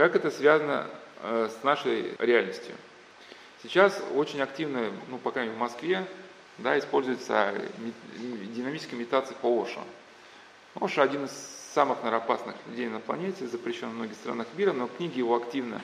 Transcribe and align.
Как 0.00 0.16
это 0.16 0.30
связано 0.30 0.86
э, 1.22 1.50
с 1.50 1.62
нашей 1.62 2.14
реальностью? 2.20 2.74
Сейчас 3.62 4.02
очень 4.14 4.40
активно, 4.40 4.90
ну, 5.08 5.18
по 5.18 5.30
крайней 5.30 5.52
в 5.52 5.58
Москве, 5.58 6.06
да, 6.56 6.78
используется 6.78 7.52
динамическая 8.16 8.98
имитация 8.98 9.34
по 9.34 9.62
Оша. 9.62 9.82
Оша 10.74 11.02
один 11.02 11.26
из 11.26 11.32
самых, 11.74 11.98
наверное, 11.98 12.24
опасных 12.24 12.56
людей 12.66 12.88
на 12.88 12.98
планете, 13.00 13.46
запрещен 13.46 13.90
в 13.90 13.94
многих 13.94 14.14
странах 14.14 14.46
мира, 14.56 14.72
но 14.72 14.86
книги 14.86 15.18
его 15.18 15.36
активно 15.36 15.82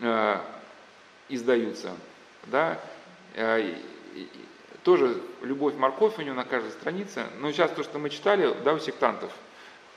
э, 0.00 0.40
издаются. 1.28 1.92
Да? 2.46 2.76
Э, 3.34 3.72
тоже 4.82 5.22
любовь 5.42 5.76
морковь 5.76 6.18
у 6.18 6.22
него 6.22 6.34
на 6.34 6.44
каждой 6.44 6.72
странице. 6.72 7.26
Но 7.38 7.52
сейчас 7.52 7.70
то, 7.70 7.84
что 7.84 8.00
мы 8.00 8.10
читали, 8.10 8.52
да, 8.64 8.74
у 8.74 8.80
сектантов, 8.80 9.30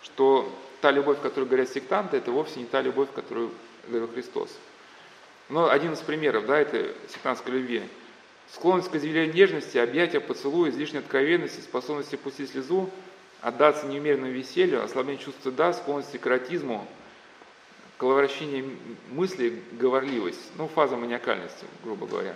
что 0.04 0.48
та 0.82 0.92
любовь, 0.92 1.22
которую 1.22 1.48
говорят 1.48 1.70
сектанты, 1.70 2.18
это 2.18 2.32
вовсе 2.32 2.60
не 2.60 2.66
та 2.66 2.82
любовь, 2.82 3.10
которую 3.14 3.52
говорил 3.88 4.08
Христос. 4.08 4.50
Но 5.50 5.70
один 5.70 5.94
из 5.94 6.00
примеров, 6.00 6.46
да, 6.46 6.60
это 6.60 6.94
сектантской 7.10 7.54
любви. 7.54 7.84
Склонность 8.52 8.90
к 8.90 8.96
изъявлению 8.96 9.34
нежности, 9.34 9.78
объятия, 9.78 10.20
поцелуя, 10.20 10.70
излишней 10.70 11.00
откровенности, 11.00 11.62
способности 11.62 12.16
пустить 12.16 12.52
слезу, 12.52 12.90
отдаться 13.42 13.86
неумеренному 13.86 14.32
веселью, 14.32 14.84
ослабление 14.84 15.24
чувства 15.24 15.52
да, 15.52 15.74
склонности 15.74 16.18
к 16.18 16.26
эротизму, 16.26 16.88
коловращение 17.98 18.66
мыслей, 19.12 19.62
говорливость, 19.74 20.52
ну, 20.58 20.68
фаза 20.68 20.96
маниакальности, 20.96 21.66
грубо 21.84 22.08
говоря. 22.08 22.36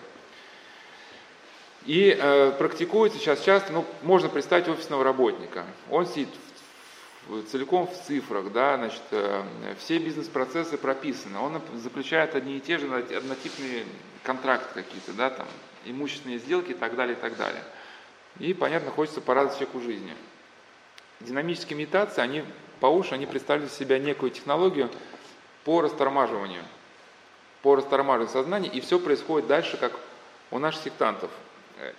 И 1.85 2.17
э, 2.17 2.51
практикуется 2.57 3.17
сейчас 3.19 3.41
часто, 3.41 3.73
ну, 3.73 3.85
можно 4.03 4.29
представить 4.29 4.67
офисного 4.67 5.03
работника. 5.03 5.65
Он 5.89 6.05
сидит 6.05 6.29
в, 6.52 6.52
целиком 7.49 7.87
в 7.87 7.93
цифрах, 7.93 8.51
да, 8.51 8.77
значит, 8.77 9.01
э, 9.11 9.43
все 9.79 9.97
бизнес-процессы 9.97 10.77
прописаны. 10.77 11.39
Он 11.39 11.61
заключает 11.75 12.35
одни 12.35 12.57
и 12.57 12.59
те 12.59 12.77
же 12.77 12.93
однотипные 12.93 13.85
контракты 14.23 14.83
какие-то, 14.83 15.13
да, 15.13 15.29
там, 15.29 15.47
имущественные 15.85 16.39
сделки 16.39 16.71
и 16.71 16.75
так 16.75 16.95
далее, 16.95 17.15
и 17.15 17.19
так 17.19 17.37
далее. 17.37 17.63
И, 18.39 18.53
понятно, 18.53 18.91
хочется 18.91 19.21
порадовать 19.21 19.57
человеку 19.57 19.81
жизни. 19.81 20.15
Динамические 21.19 21.77
имитации, 21.77 22.21
они 22.21 22.43
по 22.79 22.87
уши, 22.87 23.13
они 23.13 23.25
представляют 23.25 23.71
из 23.71 23.77
себя 23.77 23.99
некую 23.99 24.31
технологию 24.31 24.89
по 25.63 25.81
растормаживанию, 25.81 26.63
по 27.61 27.75
растормаживанию 27.75 28.33
сознания, 28.33 28.69
и 28.69 28.81
все 28.81 28.99
происходит 28.99 29.47
дальше, 29.47 29.77
как 29.77 29.93
у 30.51 30.59
наших 30.59 30.83
сектантов. 30.83 31.31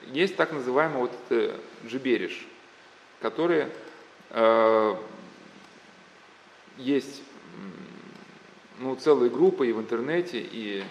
Есть 0.02 0.36
так 0.36 0.52
называемый 0.52 0.98
вот 0.98 1.12
это 1.28 1.56
джибериш, 1.86 2.46
который 3.20 3.68
э, 4.30 4.96
есть 6.76 7.22
ну, 8.78 8.96
целые 8.96 9.30
группы 9.30 9.68
и 9.68 9.72
в 9.72 9.80
интернете, 9.80 10.40
и 10.40 10.84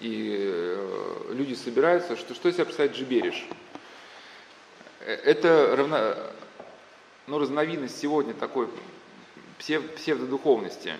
и 0.00 0.36
э, 0.38 1.32
люди 1.32 1.54
собираются, 1.54 2.16
что, 2.16 2.34
что 2.34 2.48
из 2.48 2.54
себя 2.54 2.66
представляет 2.66 2.96
джибериш? 2.96 3.46
Э, 5.00 5.14
это 5.14 5.74
равно, 5.74 6.14
ну, 7.26 7.38
разновидность 7.38 7.98
сегодня 7.98 8.34
такой 8.34 8.68
псев, 9.58 9.90
псевдодуховности, 9.94 10.94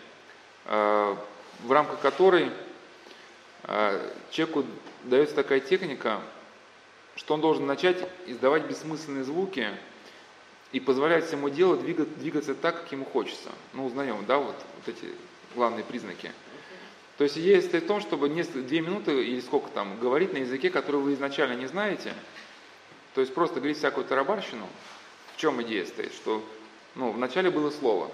э, 0.65 1.17
в 1.61 1.73
рамках 1.73 2.01
которой 2.01 2.51
человеку 4.31 4.65
дается 5.03 5.35
такая 5.35 5.59
техника, 5.59 6.21
что 7.17 7.35
он 7.35 7.41
должен 7.41 7.67
начать 7.67 7.97
издавать 8.27 8.67
бессмысленные 8.67 9.25
звуки 9.25 9.69
и 10.77 10.81
позволять 10.81 11.31
ему 11.33 11.49
делу 11.49 11.77
двигаться, 11.77 12.55
так, 12.55 12.83
как 12.83 12.93
ему 12.93 13.05
хочется. 13.05 13.51
Ну, 13.73 13.87
узнаем, 13.87 14.25
да, 14.27 14.39
вот, 14.39 14.57
вот 14.77 14.89
эти 14.89 15.13
главные 15.55 15.85
признаки– 15.85 16.33
то 17.17 17.25
есть 17.25 17.39
идея 17.39 17.61
состоит 17.63 17.85
в 17.85 17.87
том, 17.87 18.01
чтобы 18.01 18.29
две 18.29 18.81
минуты 18.81 19.25
или 19.25 19.41
сколько 19.41 19.71
там 19.71 19.99
говорить 19.99 20.35
на 20.35 20.39
языке, 20.39 20.69
который 20.69 21.01
вы 21.01 21.15
изначально 21.15 21.55
не 21.55 21.67
знаете, 21.67 22.13
то 23.15 23.23
есть 23.23 23.33
просто 23.33 23.57
говорить 23.57 23.79
всякую 23.79 24.07
тарабарщину. 24.07 24.69
В 25.35 25.39
чем 25.39 25.63
идея 25.63 25.87
стоит? 25.87 26.13
Что 26.13 26.45
ну, 26.95 27.11
вначале 27.13 27.51
было 27.51 27.71
слово. 27.71 28.11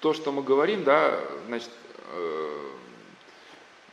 То, 0.00 0.14
что 0.14 0.30
мы 0.32 0.42
говорим, 0.42 0.84
да, 0.84 1.20
значит, 1.46 1.70
э, 2.12 2.70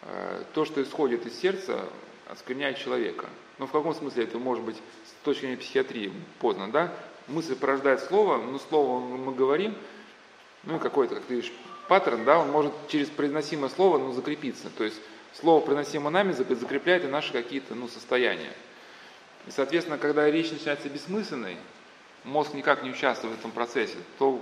э, 0.03 0.43
то, 0.53 0.65
что 0.65 0.81
исходит 0.83 1.25
из 1.25 1.39
сердца, 1.39 1.87
оскверняет 2.27 2.77
человека. 2.77 3.27
Но 3.57 3.65
в 3.65 3.71
каком 3.71 3.95
смысле 3.95 4.23
это 4.23 4.37
может 4.37 4.63
быть 4.63 4.77
с 4.77 5.25
точки 5.25 5.41
зрения 5.41 5.57
психиатрии 5.57 6.13
поздно, 6.39 6.71
да? 6.71 6.93
Мысль 7.29 7.55
порождает 7.55 8.01
слово, 8.01 8.37
но 8.37 8.59
слово 8.59 8.99
мы 8.99 9.33
говорим, 9.33 9.75
ну, 10.63 10.79
какой-то, 10.79 11.15
как 11.15 11.25
ты 11.25 11.35
видишь, 11.35 11.51
паттерн, 11.87 12.25
да, 12.25 12.39
он 12.39 12.49
может 12.49 12.73
через 12.87 13.07
произносимое 13.09 13.69
слово 13.69 13.97
ну, 13.97 14.11
закрепиться. 14.11 14.69
То 14.77 14.83
есть 14.83 14.99
слово, 15.33 15.63
произносимое 15.63 16.11
нами, 16.11 16.31
закрепляет 16.31 17.03
и 17.05 17.07
наши 17.07 17.31
какие-то 17.31 17.75
ну, 17.75 17.87
состояния. 17.87 18.53
И, 19.47 19.51
соответственно, 19.51 19.97
когда 19.97 20.29
речь 20.29 20.51
начинается 20.51 20.89
бессмысленной, 20.89 21.57
мозг 22.23 22.53
никак 22.53 22.83
не 22.83 22.91
участвует 22.91 23.35
в 23.35 23.39
этом 23.39 23.51
процессе, 23.51 23.97
то 24.17 24.41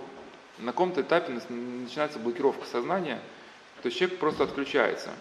на 0.60 0.72
каком-то 0.72 1.02
этапе 1.02 1.34
начинается 1.50 2.20
блокировка 2.20 2.66
сознания, 2.66 3.20
то 3.82 3.88
есть 3.88 3.98
человек 3.98 4.20
просто 4.20 4.44
отключается. 4.44 5.12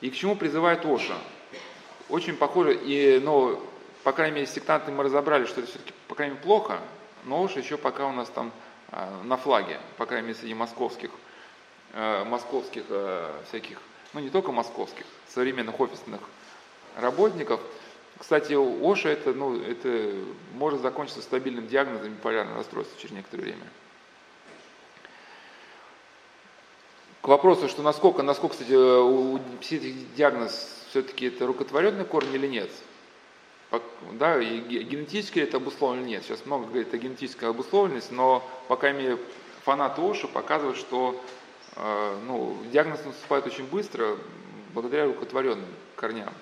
И 0.00 0.10
к 0.10 0.14
чему 0.14 0.34
призывает 0.34 0.84
Оша? 0.84 1.18
Очень 2.08 2.36
похоже, 2.36 2.74
и, 2.74 3.20
но, 3.20 3.62
по 4.04 4.12
крайней 4.12 4.36
мере, 4.36 4.46
сектанты 4.46 4.90
мы 4.90 5.04
разобрали, 5.04 5.46
что 5.46 5.60
это 5.60 5.70
все-таки, 5.70 5.92
по 6.08 6.14
крайней 6.14 6.34
мере, 6.34 6.44
плохо, 6.44 6.80
но 7.24 7.42
Оша 7.44 7.60
еще 7.60 7.76
пока 7.76 8.06
у 8.06 8.12
нас 8.12 8.28
там 8.30 8.52
а, 8.90 9.22
на 9.24 9.36
флаге, 9.36 9.78
по 9.96 10.06
крайней 10.06 10.28
мере, 10.28 10.38
среди 10.38 10.54
московских 10.54 11.10
Э, 11.92 12.22
московских 12.22 12.84
э, 12.88 13.32
всяких, 13.48 13.78
ну 14.12 14.20
не 14.20 14.30
только 14.30 14.52
московских, 14.52 15.04
современных 15.28 15.80
офисных 15.80 16.20
работников. 16.96 17.60
Кстати, 18.16 18.52
у 18.52 18.88
Оша 18.88 19.08
это, 19.08 19.32
ну, 19.32 19.60
это 19.60 20.14
может 20.54 20.82
закончиться 20.82 21.20
стабильным 21.20 21.66
диагнозом 21.66 22.12
биполярного 22.12 22.58
расстройства 22.58 23.00
через 23.00 23.14
некоторое 23.14 23.42
время. 23.42 23.66
К 27.22 27.28
вопросу, 27.28 27.68
что 27.68 27.82
насколько, 27.82 28.22
насколько, 28.22 28.54
кстати, 28.54 28.72
у 28.72 29.40
диагноз 30.16 30.84
все-таки 30.90 31.26
это 31.26 31.44
рукотворенный 31.44 32.04
корень 32.04 32.34
или 32.34 32.46
нет. 32.46 32.70
Да, 34.12 34.40
и 34.40 34.58
генетически 34.58 35.38
это 35.38 35.58
обусловлено 35.58 36.04
нет. 36.04 36.24
Сейчас 36.24 36.44
много 36.44 36.66
говорит 36.66 36.92
о 36.92 36.98
генетической 36.98 37.48
обусловленности, 37.48 38.12
но, 38.12 38.48
по 38.68 38.76
крайней 38.76 39.02
мере, 39.02 39.18
фанаты 39.62 40.02
Оша 40.02 40.26
показывают, 40.26 40.76
что 40.76 41.22
а, 41.76 42.18
ну, 42.26 42.56
диагноз 42.72 43.04
наступает 43.04 43.46
очень 43.46 43.66
быстро, 43.66 44.16
благодаря 44.74 45.06
рукотворенным 45.06 45.68
корням. 45.94 46.32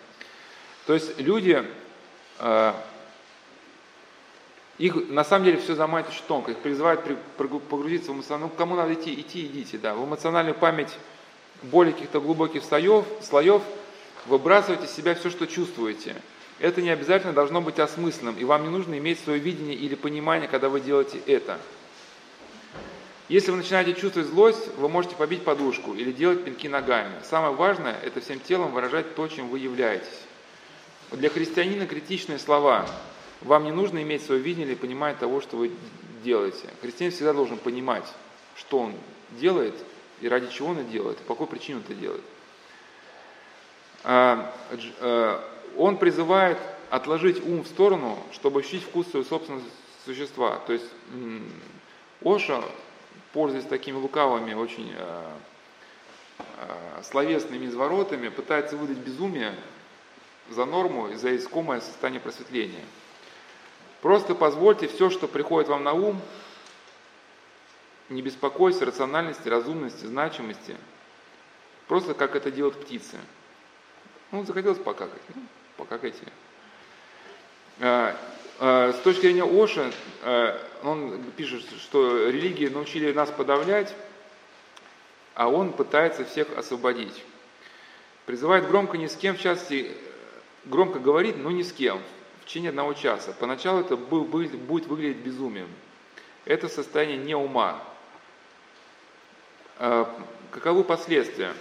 То 0.87 0.95
есть 0.95 1.21
люди, 1.21 1.63
а, 2.39 2.75
их 4.79 4.95
на 5.11 5.25
самом 5.25 5.45
деле 5.45 5.59
все 5.59 5.75
заманит 5.75 6.09
очень 6.09 6.25
тонко, 6.27 6.53
их 6.53 6.59
призывают 6.59 7.03
погрузиться 7.37 8.13
в 8.13 8.15
эмоциональную, 8.15 8.51
ну 8.51 8.57
кому 8.57 8.75
надо 8.75 8.95
идти, 8.95 9.13
идти, 9.21 9.45
идите, 9.45 9.77
да, 9.77 9.95
в 9.95 10.05
эмоциональную 10.05 10.55
память 10.55 10.97
более 11.63 11.93
каких-то 11.93 12.21
глубоких 12.21 12.65
слоев, 12.65 13.05
слоев 13.21 13.63
выбрасывайте 14.27 14.87
из 14.87 14.93
себя 14.93 15.15
все, 15.15 15.31
что 15.31 15.47
чувствуете. 15.47 16.17
Это 16.59 16.83
не 16.83 16.91
обязательно 16.91 17.33
должно 17.33 17.61
быть 17.61 17.79
осмысленным, 17.79 18.37
и 18.37 18.45
вам 18.45 18.65
не 18.65 18.69
нужно 18.69 18.99
иметь 18.99 19.21
свое 19.21 19.39
видение 19.39 19.77
или 19.77 19.95
понимание, 19.95 20.49
когда 20.49 20.69
вы 20.69 20.81
делаете 20.81 21.21
это. 21.27 21.59
Если 23.29 23.51
вы 23.51 23.59
начинаете 23.59 23.95
чувствовать 23.95 24.29
злость, 24.29 24.75
вы 24.77 24.89
можете 24.89 25.15
побить 25.15 25.45
подушку 25.45 25.95
или 25.95 26.13
делать 26.13 26.45
пинки 26.45 26.67
ногами. 26.67 27.13
Самое 27.23 27.55
важное– 27.55 27.97
это 28.03 28.21
всем 28.21 28.41
телом 28.41 28.73
выражать 28.73 29.15
то, 29.15 29.29
чем 29.29 29.49
вы 29.49 29.59
являетесь. 29.59 30.23
Для 31.13 31.29
христианина 31.29 31.87
критичные 31.87 32.39
слова. 32.39 32.89
Вам 33.43 33.65
не 33.65 33.71
нужно 33.71 34.03
иметь 34.03 34.25
свое 34.25 34.41
видение 34.41 34.69
или 34.69 34.75
понимать 34.75 35.19
того, 35.19 35.41
что 35.41 35.57
вы 35.57 35.71
делаете. 36.25 36.69
Христианин 36.83 37.13
всегда 37.13 37.33
должен 37.33 37.59
понимать, 37.59 38.05
что 38.57 38.79
он 38.81 38.95
делает 39.33 39.75
и 40.21 40.29
ради 40.29 40.51
чего 40.51 40.69
он 40.69 40.79
это 40.79 40.91
делает, 40.91 41.19
по 41.19 41.35
какой 41.35 41.47
причине 41.47 41.79
он 41.79 41.85
это 41.85 41.95
делает. 41.95 42.25
Он 45.79 45.97
призывает 45.97 46.59
отложить 46.91 47.45
ум 47.47 47.63
в 47.63 47.67
сторону, 47.67 48.19
чтобы 48.33 48.61
ощутить 48.61 48.83
вкус 48.83 49.09
своего 49.09 49.27
собственного 49.27 49.65
существа. 50.05 50.61
То 50.67 50.75
есть 50.75 50.87
Оша 52.23 52.63
пользуясь 53.33 53.65
такими 53.65 53.97
лукавыми, 53.97 54.55
очень 54.55 54.93
э, 54.97 55.37
э, 56.39 57.03
словесными 57.03 57.67
изворотами, 57.67 58.29
пытается 58.29 58.77
выдать 58.77 58.99
безумие 58.99 59.55
за 60.51 60.65
норму 60.65 61.09
и 61.09 61.15
за 61.15 61.37
искомое 61.37 61.81
состояние 61.81 62.21
просветления. 62.21 62.85
Просто 64.01 64.35
позвольте 64.35 64.89
все, 64.89 65.11
что 65.11 65.29
приходит 65.29 65.69
вам 65.69 65.85
на 65.85 65.93
ум, 65.93 66.21
не 68.09 68.23
беспокойся 68.23 68.87
рациональности, 68.87 69.49
разумности, 69.49 70.07
значимости, 70.07 70.77
просто 71.87 72.15
как 72.15 72.35
это 72.37 72.51
делают 72.51 72.81
птицы. 72.81 73.19
Ну, 74.31 74.45
захотелось 74.45 74.79
покакать, 74.79 75.23
ну, 75.35 75.43
покакайте. 75.79 76.25
Э, 77.79 78.15
э, 78.59 78.93
с 78.93 78.99
точки 79.01 79.23
зрения 79.23 79.45
Оша, 79.45 79.91
э, 80.23 80.59
он 80.83 81.23
пишет, 81.37 81.65
что 81.81 82.29
религии 82.29 82.67
научили 82.67 83.13
нас 83.13 83.31
подавлять, 83.31 83.95
а 85.35 85.49
он 85.49 85.73
пытается 85.73 86.25
всех 86.25 86.59
освободить. 86.59 87.25
Призывает 88.27 88.69
громко 88.69 88.99
ни 88.99 89.07
с 89.07 89.17
кем, 89.17 89.37
в 89.37 89.41
частности, 89.41 89.93
громко 90.65 90.99
говорит, 90.99 91.39
но 91.39 91.51
ни 91.51 91.63
с 91.63 91.73
кем, 91.73 92.03
в 92.43 92.47
течение 92.47 92.71
одного 92.71 92.93
часа. 92.93 93.33
Поначалу 93.39 93.81
это 93.81 93.97
будет 93.97 94.87
выглядеть 94.87 95.19
безумием. 95.19 95.69
Это 96.45 96.69
состояние 96.69 97.19
не 97.19 97.35
ума. 97.35 97.83
А, 99.79 100.13
каковы 100.51 100.83
последствия? 100.83 101.55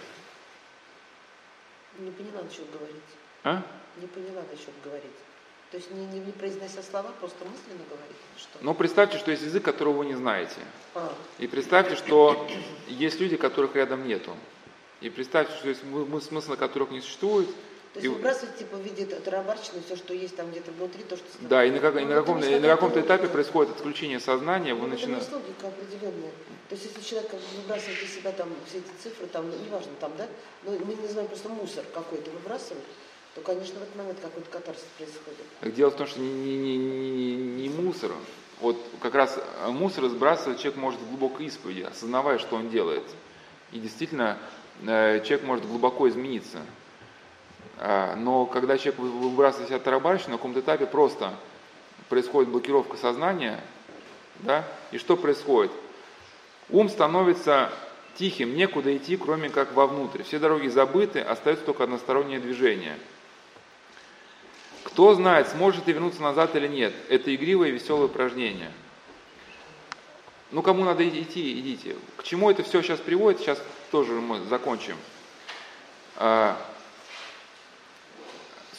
Не 1.99 2.11
поняла, 2.11 2.43
насчет 2.43 2.69
говорить. 2.71 3.03
А? 3.43 3.63
Не 4.01 4.07
поняла, 4.07 4.43
насчет 4.51 4.73
говорить. 4.83 5.11
То 5.71 5.77
есть 5.77 5.91
не, 5.91 6.05
не, 6.05 6.19
не 6.19 6.31
произнося 6.31 6.81
слова, 6.81 7.11
просто 7.19 7.43
мысленно 7.43 7.83
говорить? 7.89 8.17
Что? 8.37 8.59
Ну, 8.61 8.73
представьте, 8.73 9.17
что 9.17 9.31
есть 9.31 9.43
язык, 9.43 9.63
которого 9.63 9.97
вы 9.97 10.05
не 10.05 10.15
знаете. 10.15 10.59
А. 10.95 11.13
И 11.39 11.47
представьте, 11.47 11.95
что 11.95 12.47
есть 12.87 13.19
люди, 13.19 13.35
которых 13.35 13.75
рядом 13.75 14.07
нету. 14.07 14.31
И 15.01 15.09
представьте, 15.09 15.53
что 15.55 15.67
есть 15.67 15.81
смысла 16.27 16.55
которых 16.55 16.91
не 16.91 17.01
существует. 17.01 17.49
То 17.93 17.99
есть 17.99 18.15
выбрасывать 18.15 18.57
типа 18.57 18.77
в 18.77 18.81
виде 18.81 19.05
тарабарщины 19.05 19.81
все, 19.85 19.95
что 19.95 20.13
есть 20.13 20.35
там 20.35 20.51
где-то 20.51 20.71
внутри, 20.71 21.03
то, 21.03 21.17
что... 21.17 21.25
Да, 21.41 21.65
и 21.65 21.71
на, 21.71 21.79
как, 21.79 21.95
и 21.95 22.05
на, 22.05 22.15
каком, 22.15 22.43
и 22.43 22.59
на 22.59 22.67
каком-то 22.67 23.01
этапе 23.01 23.27
происходит 23.27 23.75
отключение 23.75 24.19
сознания, 24.19 24.73
вы 24.73 24.87
начинаете... 24.87 25.25
Это 25.25 25.37
логика 25.37 25.67
определенная. 25.67 26.31
То 26.69 26.75
есть 26.75 26.85
если 26.85 27.01
человек 27.01 27.31
как 27.31 27.39
выбрасывает 27.55 28.03
из 28.03 28.13
себя 28.13 28.31
там 28.31 28.49
все 28.69 28.79
эти 28.79 28.91
цифры, 29.01 29.25
там, 29.27 29.49
ну, 29.49 29.55
неважно 29.65 29.91
там, 29.99 30.11
да, 30.17 30.27
но 30.63 30.71
мы 30.71 30.95
называем 30.95 31.27
просто 31.27 31.49
мусор 31.49 31.85
какой-то 31.93 32.29
выбрасывать, 32.31 32.83
то, 33.37 33.43
конечно, 33.43 33.79
в 33.79 33.83
этот 33.83 33.95
момент 33.95 34.19
какой-то 34.19 34.49
катарсис 34.49 34.85
происходит. 34.97 35.75
Дело 35.75 35.91
в 35.91 35.95
том, 35.95 36.07
что 36.07 36.19
не, 36.19 36.27
не, 36.27 36.57
не, 36.57 36.77
не, 36.77 37.35
не 37.35 37.69
мусор. 37.69 38.11
Вот 38.61 38.77
как 38.99 39.13
раз 39.13 39.39
мусор 39.67 40.05
сбрасывать 40.07 40.59
человек 40.59 40.79
может 40.79 40.99
в 40.99 41.09
глубокой 41.09 41.45
исповеди, 41.45 41.81
осознавая, 41.81 42.39
что 42.39 42.55
он 42.55 42.69
делает. 42.69 43.03
И 43.71 43.79
действительно, 43.79 44.39
э, 44.81 45.21
человек 45.23 45.43
может 45.43 45.67
глубоко 45.67 46.09
измениться. 46.09 46.59
А, 47.77 48.15
но 48.15 48.47
когда 48.47 48.77
человек 48.79 48.99
выбрасывает 48.99 49.69
себя 49.69 49.79
тарабарщину, 49.79 50.31
на 50.31 50.37
каком-то 50.37 50.61
этапе 50.61 50.87
просто 50.87 51.35
происходит 52.09 52.49
блокировка 52.49 52.97
сознания, 52.97 53.63
да, 54.39 54.67
и 54.91 54.97
что 54.97 55.15
происходит? 55.15 55.71
Ум 56.69 56.89
становится 56.89 57.71
тихим, 58.15 58.55
некуда 58.55 58.97
идти, 58.97 59.15
кроме 59.15 59.49
как 59.49 59.73
вовнутрь. 59.73 60.23
Все 60.23 60.39
дороги 60.39 60.69
забыты, 60.69 61.19
остается 61.19 61.65
только 61.65 61.83
одностороннее 61.83 62.39
движение– 62.39 62.97
кто 64.97 65.13
знает, 65.13 65.47
сможет 65.49 65.85
ли 65.85 65.93
вернуться 65.93 66.23
назад 66.23 66.55
или 66.55 66.67
нет. 66.67 66.91
Это 67.07 67.33
игривое 67.35 67.69
и 67.69 67.71
веселое 67.71 68.07
упражнение. 68.07 68.71
Ну, 70.49 70.63
кому 70.63 70.83
надо 70.83 71.07
идти, 71.07 71.59
идите. 71.59 71.95
К 72.15 72.23
чему 72.23 72.49
это 72.49 72.63
все 72.63 72.81
сейчас 72.81 72.99
приводит, 72.99 73.39
сейчас 73.39 73.61
тоже 73.91 74.13
мы 74.13 74.43
закончим. 74.45 74.97
А, 76.15 76.57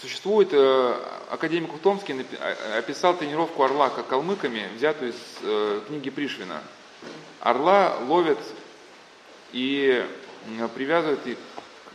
существует, 0.00 0.48
э, 0.50 0.94
академик 1.30 1.72
Утомский 1.72 2.26
а, 2.40 2.78
описал 2.78 3.16
тренировку 3.16 3.62
орла 3.62 3.88
как 3.88 4.08
калмыками, 4.08 4.66
взятую 4.74 5.12
из 5.12 5.38
э, 5.42 5.82
книги 5.86 6.10
Пришвина. 6.10 6.64
Орла 7.38 7.96
ловят 8.08 8.40
и 9.52 10.04
привязывают 10.74 11.20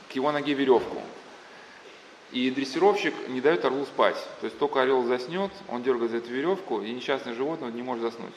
к 0.07 0.13
его 0.13 0.31
ноге 0.31 0.53
веревку. 0.53 1.01
И 2.33 2.49
дрессировщик 2.49 3.13
не 3.27 3.41
дает 3.41 3.63
орлу 3.63 3.85
спать. 3.85 4.17
То 4.41 4.47
есть 4.47 4.57
только 4.57 4.81
орел 4.81 5.03
заснет, 5.03 5.51
он 5.67 5.83
дергает 5.83 6.09
за 6.11 6.17
эту 6.17 6.31
веревку, 6.31 6.81
и 6.81 6.91
несчастное 6.91 7.35
животное 7.35 7.71
не 7.71 7.83
может 7.83 8.01
заснуть. 8.01 8.33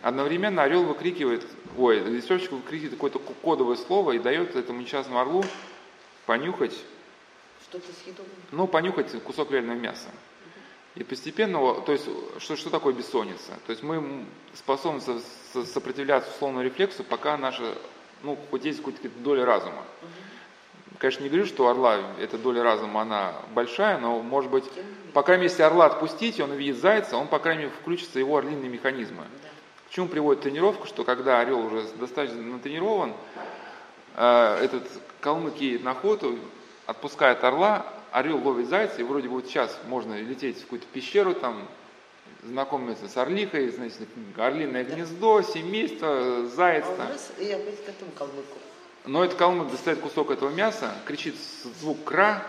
Одновременно 0.00 0.62
орел 0.62 0.84
выкрикивает, 0.84 1.46
ой, 1.76 2.00
дрессировщик 2.00 2.52
выкрикивает 2.52 2.94
какое-то 2.94 3.18
кодовое 3.18 3.76
слово 3.76 4.12
и 4.12 4.18
дает 4.18 4.56
этому 4.56 4.80
несчастному 4.80 5.20
орлу 5.20 5.44
понюхать, 6.24 6.74
что-то 7.68 7.92
съедобное. 8.02 8.34
Ну, 8.52 8.66
понюхать 8.66 9.12
кусок 9.22 9.50
реального 9.50 9.76
мяса. 9.76 10.08
И 10.94 11.04
постепенно, 11.04 11.74
то 11.82 11.92
есть, 11.92 12.08
что, 12.38 12.56
что 12.56 12.70
такое 12.70 12.94
бессонница? 12.94 13.52
То 13.66 13.70
есть 13.70 13.82
мы 13.82 14.24
способны 14.54 15.02
сопротивляться 15.52 16.30
условному 16.30 16.64
рефлексу, 16.64 17.04
пока 17.04 17.36
наша, 17.36 17.76
ну, 18.22 18.38
хоть 18.50 18.64
есть 18.64 18.82
какая-то 18.82 19.10
доля 19.18 19.44
разума. 19.44 19.84
Угу. 20.00 20.08
Конечно, 21.00 21.22
не 21.22 21.30
говорю, 21.30 21.46
что 21.46 21.66
орла 21.68 21.98
эта 22.20 22.36
доля 22.36 22.62
разума, 22.62 23.00
она 23.00 23.32
большая, 23.54 23.96
но, 23.96 24.20
может 24.20 24.50
быть, 24.50 24.64
по 25.14 25.22
крайней 25.22 25.44
мере, 25.44 25.50
если 25.50 25.62
орла 25.62 25.86
отпустить, 25.86 26.38
он 26.40 26.50
увидит 26.50 26.76
зайца, 26.76 27.16
он, 27.16 27.26
по 27.26 27.38
крайней 27.38 27.62
мере, 27.62 27.72
включится 27.80 28.18
его 28.18 28.36
орлиные 28.36 28.68
механизмы. 28.68 29.24
К 29.88 29.94
чему 29.94 30.08
приводит 30.08 30.42
тренировка, 30.42 30.86
что 30.86 31.04
когда 31.04 31.40
орел 31.40 31.64
уже 31.64 31.84
достаточно 31.98 32.42
натренирован, 32.42 33.14
э, 34.14 34.58
этот 34.62 34.82
калмык 35.20 35.56
едет 35.56 35.84
на 35.84 35.92
охоту, 35.92 36.38
отпускает 36.84 37.42
орла, 37.44 37.86
орел 38.12 38.36
ловит 38.36 38.68
зайца, 38.68 39.00
и 39.00 39.02
вроде 39.02 39.28
бы 39.28 39.36
вот 39.36 39.46
сейчас 39.46 39.74
можно 39.88 40.20
лететь 40.20 40.58
в 40.58 40.62
какую-то 40.64 40.86
пещеру, 40.92 41.32
там, 41.32 41.66
знакомиться 42.42 43.08
с 43.08 43.16
орлихой, 43.16 43.70
значит, 43.70 44.06
орлиное 44.36 44.84
гнездо, 44.84 45.40
семейство, 45.40 46.44
заяц. 46.46 46.84
А 46.86 47.06
у 47.06 47.08
нас, 47.08 47.32
я 47.38 47.56
опять 47.56 47.82
к 47.86 47.88
этому 47.88 48.10
калмыку. 48.10 48.58
Но 49.06 49.24
этот 49.24 49.38
калмык 49.38 49.70
достает 49.70 50.00
кусок 50.00 50.30
этого 50.30 50.50
мяса, 50.50 50.94
кричит 51.06 51.36
звук 51.80 52.04
кра, 52.04 52.44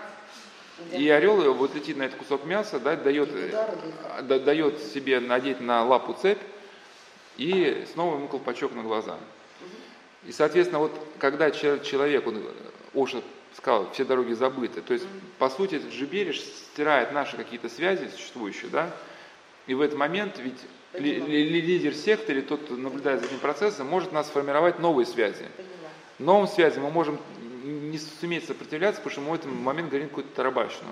и 0.91 1.07
орел 1.09 1.53
вот 1.53 1.75
летит 1.75 1.97
на 1.97 2.03
этот 2.03 2.17
кусок 2.17 2.45
мяса, 2.45 2.79
да, 2.79 2.95
дает, 2.95 3.29
э, 3.33 4.21
да, 4.23 4.39
дает 4.39 4.79
себе 4.79 5.19
надеть 5.19 5.61
на 5.61 5.83
лапу 5.83 6.13
цепь 6.19 6.41
и 7.37 7.85
снова 7.93 8.15
ему 8.15 8.27
колпачок 8.27 8.73
на 8.73 8.83
глаза. 8.83 9.17
И, 10.25 10.31
соответственно, 10.31 10.79
вот 10.79 10.91
когда 11.19 11.51
человек, 11.51 12.27
он, 12.27 12.43
Оша 12.93 13.21
сказал, 13.55 13.91
все 13.91 14.05
дороги 14.05 14.33
забыты, 14.33 14.81
то 14.81 14.93
есть, 14.93 15.05
по 15.37 15.49
сути, 15.49 15.75
этот 15.75 15.91
жибериш 15.91 16.41
стирает 16.41 17.11
наши 17.11 17.37
какие-то 17.37 17.69
связи 17.69 18.09
существующие, 18.09 18.69
да, 18.69 18.89
и 19.67 19.73
в 19.73 19.81
этот 19.81 19.97
момент 19.97 20.39
ведь 20.39 20.59
лидер 20.93 21.93
секты 21.93 22.33
или 22.33 22.41
тот, 22.41 22.61
кто 22.63 22.75
наблюдает 22.75 23.21
за 23.21 23.27
этим 23.27 23.39
процессом, 23.39 23.87
может 23.87 24.11
нас 24.11 24.27
формировать 24.27 24.79
новые 24.79 25.05
связи 25.05 25.45
новым 26.21 26.47
связям 26.47 26.83
мы 26.83 26.91
можем 26.91 27.19
не 27.63 27.97
суметь 27.97 28.45
сопротивляться, 28.45 29.01
потому 29.01 29.11
что 29.11 29.21
мы 29.21 29.31
в 29.31 29.33
этот 29.35 29.51
момент 29.51 29.89
говорим 29.89 30.09
какую-то 30.09 30.33
тарабащину. 30.35 30.89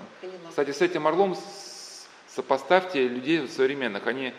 Кстати, 0.48 0.70
с 0.70 0.80
этим 0.80 1.06
орлом 1.06 1.36
сопоставьте 2.28 3.08
людей 3.08 3.46
современных. 3.48 4.06
Они 4.06 4.32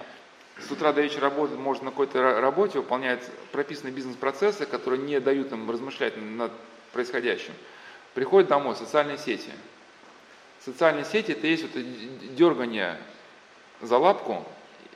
с 0.59 0.71
утра 0.71 0.93
до 0.93 1.01
вечера 1.01 1.21
работают, 1.21 1.59
может, 1.59 1.83
на 1.83 1.91
какой-то 1.91 2.39
работе, 2.39 2.79
выполняют 2.79 3.21
прописанные 3.51 3.93
бизнес-процессы, 3.93 4.65
которые 4.65 5.01
не 5.01 5.19
дают 5.19 5.51
им 5.51 5.69
размышлять 5.69 6.15
над 6.17 6.51
происходящим. 6.93 7.53
Приходят 8.13 8.49
домой, 8.49 8.75
социальные 8.75 9.17
сети. 9.17 9.51
Социальные 10.63 11.05
сети– 11.05 11.31
это 11.33 11.47
есть 11.47 11.63
вот 11.63 11.71
дергание 12.35 12.97
за 13.81 13.97
лапку 13.97 14.45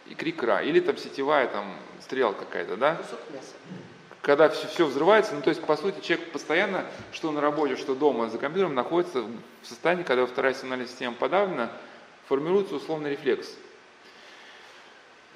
и 0.08 0.14
крик 0.14 0.44
«ра», 0.44 0.62
или 0.62 0.80
там 0.80 0.98
сетевая 0.98 1.48
там 1.48 1.76
стрелка 2.02 2.46
какая-то, 2.46 2.78
да? 2.78 2.96
Кусок 2.96 3.20
мяса 3.34 3.54
когда 4.26 4.50
все, 4.50 4.68
все 4.68 4.88
взрывается, 4.88 5.36
ну 5.36 5.42
то 5.44 5.52
есть 5.52 5.64
по 5.64 5.78
сути 5.78 6.04
человек 6.04 6.32
постоянно, 6.32 6.84
что 7.12 7.32
на 7.32 7.42
работе, 7.42 7.76
что 7.76 7.94
дома 7.94 8.28
за 8.28 8.40
компьютером, 8.40 8.74
находится 8.74 9.22
в 9.22 9.30
состоянии, 9.62 10.02
когда 10.02 10.26
вторая 10.26 10.56
сигнальная 10.56 10.88
система 10.88 11.16
подавлена, 11.16 11.72
формируется 12.28 12.74
условный 12.74 13.12
рефлекс. 13.12 13.56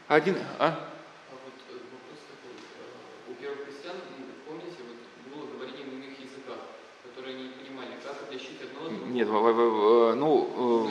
Один, 0.07 0.39
а? 0.57 0.89
Нет, 9.05 9.27
ну, 9.27 10.89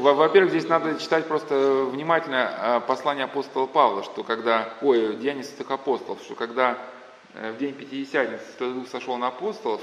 во-первых, 0.00 0.50
здесь 0.50 0.68
надо 0.68 0.98
читать 0.98 1.26
просто 1.26 1.84
внимательно 1.84 2.76
а, 2.76 2.80
послание 2.80 3.26
апостола 3.26 3.66
Павла, 3.66 4.02
что 4.02 4.24
когда, 4.24 4.74
ой, 4.82 5.14
Деяния 5.16 5.44
святых 5.44 5.70
апостолов, 5.70 6.20
что 6.22 6.34
когда 6.34 6.78
Э, 6.78 6.97
в 7.34 7.58
день 7.58 7.74
Пятидесятницы 7.74 8.44
Святой 8.50 8.74
Дух 8.74 8.88
сошел 8.88 9.16
на 9.16 9.28
апостолов, 9.28 9.80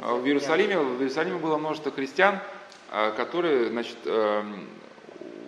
э, 0.00 0.14
в 0.14 0.26
Иерусалиме, 0.26 0.78
в 0.78 1.00
Иерусалиме 1.00 1.38
было 1.38 1.56
множество 1.56 1.90
христиан, 1.90 2.38
э, 2.90 3.12
которые, 3.16 3.70
значит, 3.70 3.96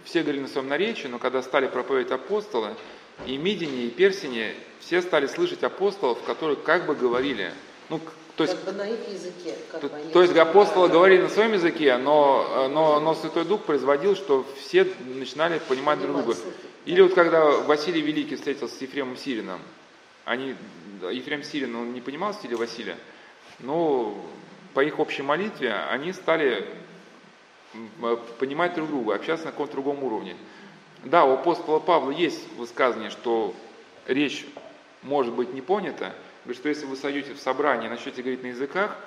все 0.05 0.23
говорили 0.23 0.43
на 0.43 0.49
своем 0.49 0.69
наречии, 0.69 1.07
но 1.07 1.19
когда 1.19 1.43
стали 1.43 1.67
проповедовать 1.67 2.13
апостолы, 2.13 2.75
и 3.27 3.37
Мидине, 3.37 3.85
и 3.85 3.91
Персине, 3.91 4.55
все 4.81 5.01
стали 5.01 5.27
слышать 5.27 5.63
апостолов, 5.63 6.23
которые 6.25 6.57
как 6.57 6.87
бы 6.87 6.95
говорили, 6.95 7.53
ну, 7.89 8.01
то 8.37 8.45
есть, 8.45 8.57
как 8.57 8.65
бы 8.65 8.73
на 8.73 8.89
их 8.89 8.99
языке. 9.09 9.55
Как 9.71 9.81
то, 9.81 9.89
то 9.89 10.23
есть 10.23 10.37
апостолы 10.37 10.89
говорили 10.89 11.23
на 11.23 11.29
своем 11.29 11.53
языке, 11.53 11.97
но, 11.97 12.69
но, 12.69 12.99
но 12.99 13.15
Святой 13.15 13.45
Дух 13.45 13.63
производил, 13.63 14.17
что 14.17 14.45
все 14.59 14.87
начинали 15.15 15.61
понимать 15.61 16.01
друг 16.01 16.17
друга. 16.17 16.37
Или 16.85 17.01
вот 17.01 17.15
когда 17.15 17.45
Василий 17.45 18.01
Великий 18.01 18.35
встретился 18.35 18.75
с 18.75 18.83
Ефремом 18.83 19.17
Сирином, 19.17 19.61
они, 20.25 20.57
Ефрем 21.11 21.43
Сирин, 21.43 21.75
он 21.77 21.93
не 21.93 22.01
понимал 22.01 22.35
стиля 22.35 22.57
Василия, 22.57 22.97
но 23.59 24.17
по 24.75 24.83
их 24.83 24.99
общей 24.99 25.23
молитве 25.23 25.75
они 25.91 26.13
стали 26.13 26.67
понимать 28.39 28.75
друг 28.75 28.89
друга, 28.89 29.15
общаться 29.15 29.47
на 29.47 29.53
каком-то 29.53 29.73
другом 29.73 30.03
уровне. 30.05 30.37
Да, 31.05 31.25
у 31.25 31.35
апостола 31.35 31.81
Павла 31.81 32.11
есть 32.11 32.53
высказывание, 32.57 33.11
что 33.11 33.55
речь 34.07 34.47
может 35.03 35.35
быть 35.35 35.53
не 35.53 35.61
понята, 35.61 36.15
Говорит, 36.45 36.61
что 36.61 36.69
если 36.69 36.85
вы 36.85 36.97
сойдете 36.97 37.33
в 37.33 37.41
собрании 37.41 37.87
и 37.87 37.89
начнете 37.89 38.21
говорить 38.21 38.43
на 38.43 38.49
языках, 38.49 38.99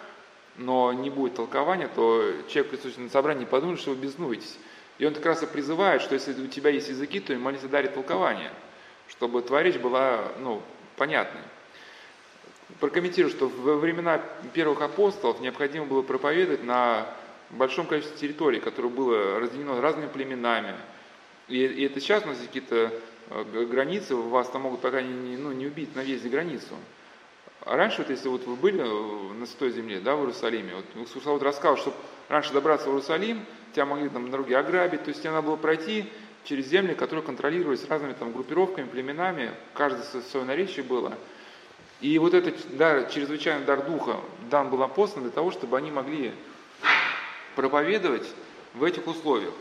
но 0.55 0.91
не 0.91 1.11
будет 1.11 1.35
толкования, 1.35 1.87
то 1.87 2.33
человек, 2.47 2.71
присутствующий 2.71 3.03
на 3.03 3.09
собрании, 3.11 3.45
подумает, 3.45 3.79
что 3.79 3.91
вы 3.91 3.97
безнуетесь. 3.97 4.57
И 4.97 5.05
он 5.05 5.13
как 5.13 5.27
раз 5.27 5.43
и 5.43 5.45
призывает, 5.45 6.01
что 6.01 6.15
если 6.15 6.33
у 6.41 6.47
тебя 6.47 6.71
есть 6.71 6.89
языки, 6.89 7.19
то 7.19 7.33
и 7.33 7.37
молиться 7.37 7.67
дарит 7.67 7.93
толкование, 7.93 8.51
чтобы 9.07 9.43
твоя 9.43 9.65
речь 9.65 9.77
была 9.77 10.31
ну, 10.39 10.63
понятной. 10.97 11.41
Прокомментирую, 12.81 13.31
что 13.31 13.47
во 13.47 13.77
времена 13.77 14.21
первых 14.53 14.81
апостолов 14.81 15.39
необходимо 15.39 15.85
было 15.85 16.01
проповедовать 16.01 16.63
на 16.63 17.07
большом 17.49 17.87
количестве 17.87 18.17
территорий, 18.17 18.59
которое 18.59 18.89
было 18.89 19.39
разделено 19.39 19.79
разными 19.79 20.09
племенами. 20.09 20.75
И, 21.47 21.63
и 21.65 21.85
это 21.85 22.01
сейчас 22.01 22.25
у 22.25 22.27
нас 22.27 22.37
какие-то 22.39 22.91
э, 23.29 23.65
границы, 23.65 24.15
вас 24.15 24.49
там 24.49 24.63
могут 24.63 24.81
пока 24.81 25.01
не, 25.01 25.37
ну, 25.37 25.53
не 25.53 25.65
убить 25.65 25.95
на 25.95 26.01
въезде 26.01 26.27
границу. 26.27 26.75
А 27.61 27.77
раньше, 27.77 27.99
вот, 27.99 28.09
если 28.09 28.27
вот 28.27 28.45
вы 28.45 28.55
были 28.55 28.81
э, 28.81 29.33
на 29.33 29.45
Святой 29.45 29.71
Земле, 29.71 30.01
да, 30.01 30.15
в 30.15 30.19
Иерусалиме, 30.19 30.73
вот 30.75 31.25
вот 31.25 31.43
рассказал, 31.43 31.77
что 31.77 31.93
раньше 32.27 32.51
добраться 32.51 32.87
в 32.87 32.89
Иерусалим, 32.89 33.45
тебя 33.73 33.85
могли 33.85 34.09
там 34.09 34.25
на 34.25 34.31
дороге 34.31 34.57
ограбить, 34.57 35.03
то 35.03 35.09
есть 35.09 35.21
тебе 35.21 35.31
надо 35.31 35.47
было 35.47 35.55
пройти 35.55 36.05
через 36.47 36.67
земли, 36.67 36.95
которые 36.95 37.25
контролировались 37.25 37.85
разными 37.89 38.13
там 38.13 38.31
группировками, 38.31 38.87
племенами, 38.87 39.51
каждое 39.73 40.03
свое 40.21 40.45
наречие 40.45 40.83
было. 40.83 41.17
И 41.99 42.17
вот 42.19 42.33
этот 42.33 42.55
дар, 42.77 43.09
чрезвычайный 43.09 43.65
дар 43.65 43.85
Духа 43.85 44.21
дан 44.49 44.69
был 44.69 44.81
апостолам 44.81 45.23
для 45.23 45.31
того, 45.31 45.51
чтобы 45.51 45.77
они 45.77 45.91
могли 45.91 46.31
проповедовать 47.55 48.27
в 48.75 48.83
этих 48.83 49.07
условиях. 49.07 49.53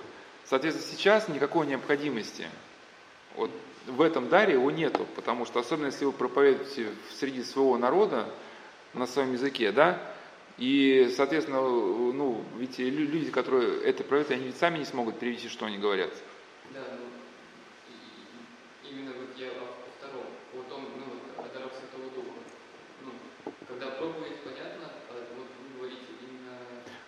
Соответственно, 0.44 0.88
сейчас 0.88 1.28
никакой 1.28 1.66
необходимости 1.66 2.46
вот 3.34 3.50
в 3.86 4.00
этом 4.00 4.28
даре 4.28 4.52
его 4.52 4.70
нету, 4.70 5.06
потому 5.16 5.44
что 5.44 5.58
особенно 5.58 5.86
если 5.86 6.04
вы 6.04 6.12
проповедуете 6.12 6.90
среди 7.18 7.42
своего 7.42 7.76
народа 7.78 8.28
на 8.94 9.06
своем 9.08 9.32
языке, 9.32 9.72
да, 9.72 10.00
и, 10.56 11.12
соответственно, 11.16 11.60
ну, 11.60 12.44
ведь 12.58 12.78
люди, 12.78 13.30
которые 13.30 13.82
это 13.82 14.04
проверяют, 14.04 14.30
они 14.30 14.44
ведь 14.46 14.56
сами 14.56 14.78
не 14.78 14.84
смогут 14.84 15.18
перевести, 15.18 15.48
что 15.48 15.66
они 15.66 15.78
говорят. 15.78 16.10
Да, 16.74 16.80
ну, 16.98 17.06
именно 18.88 19.12
вот 19.12 19.36
я 19.36 19.48
о 19.48 19.74
втором, 19.98 20.26
о 20.54 20.70
том, 20.70 20.84
ну, 20.96 21.42
о 21.42 21.48
дарах 21.54 21.72
Святого 21.72 22.10
Духа. 22.14 22.38
Ну, 23.04 23.52
когда 23.68 23.86
проповедь 23.96 24.36
понятно, 24.44 24.90
а 25.10 25.14
вот 25.36 25.46
вы 25.62 25.78
говорите 25.78 26.04
именно... 26.20 26.56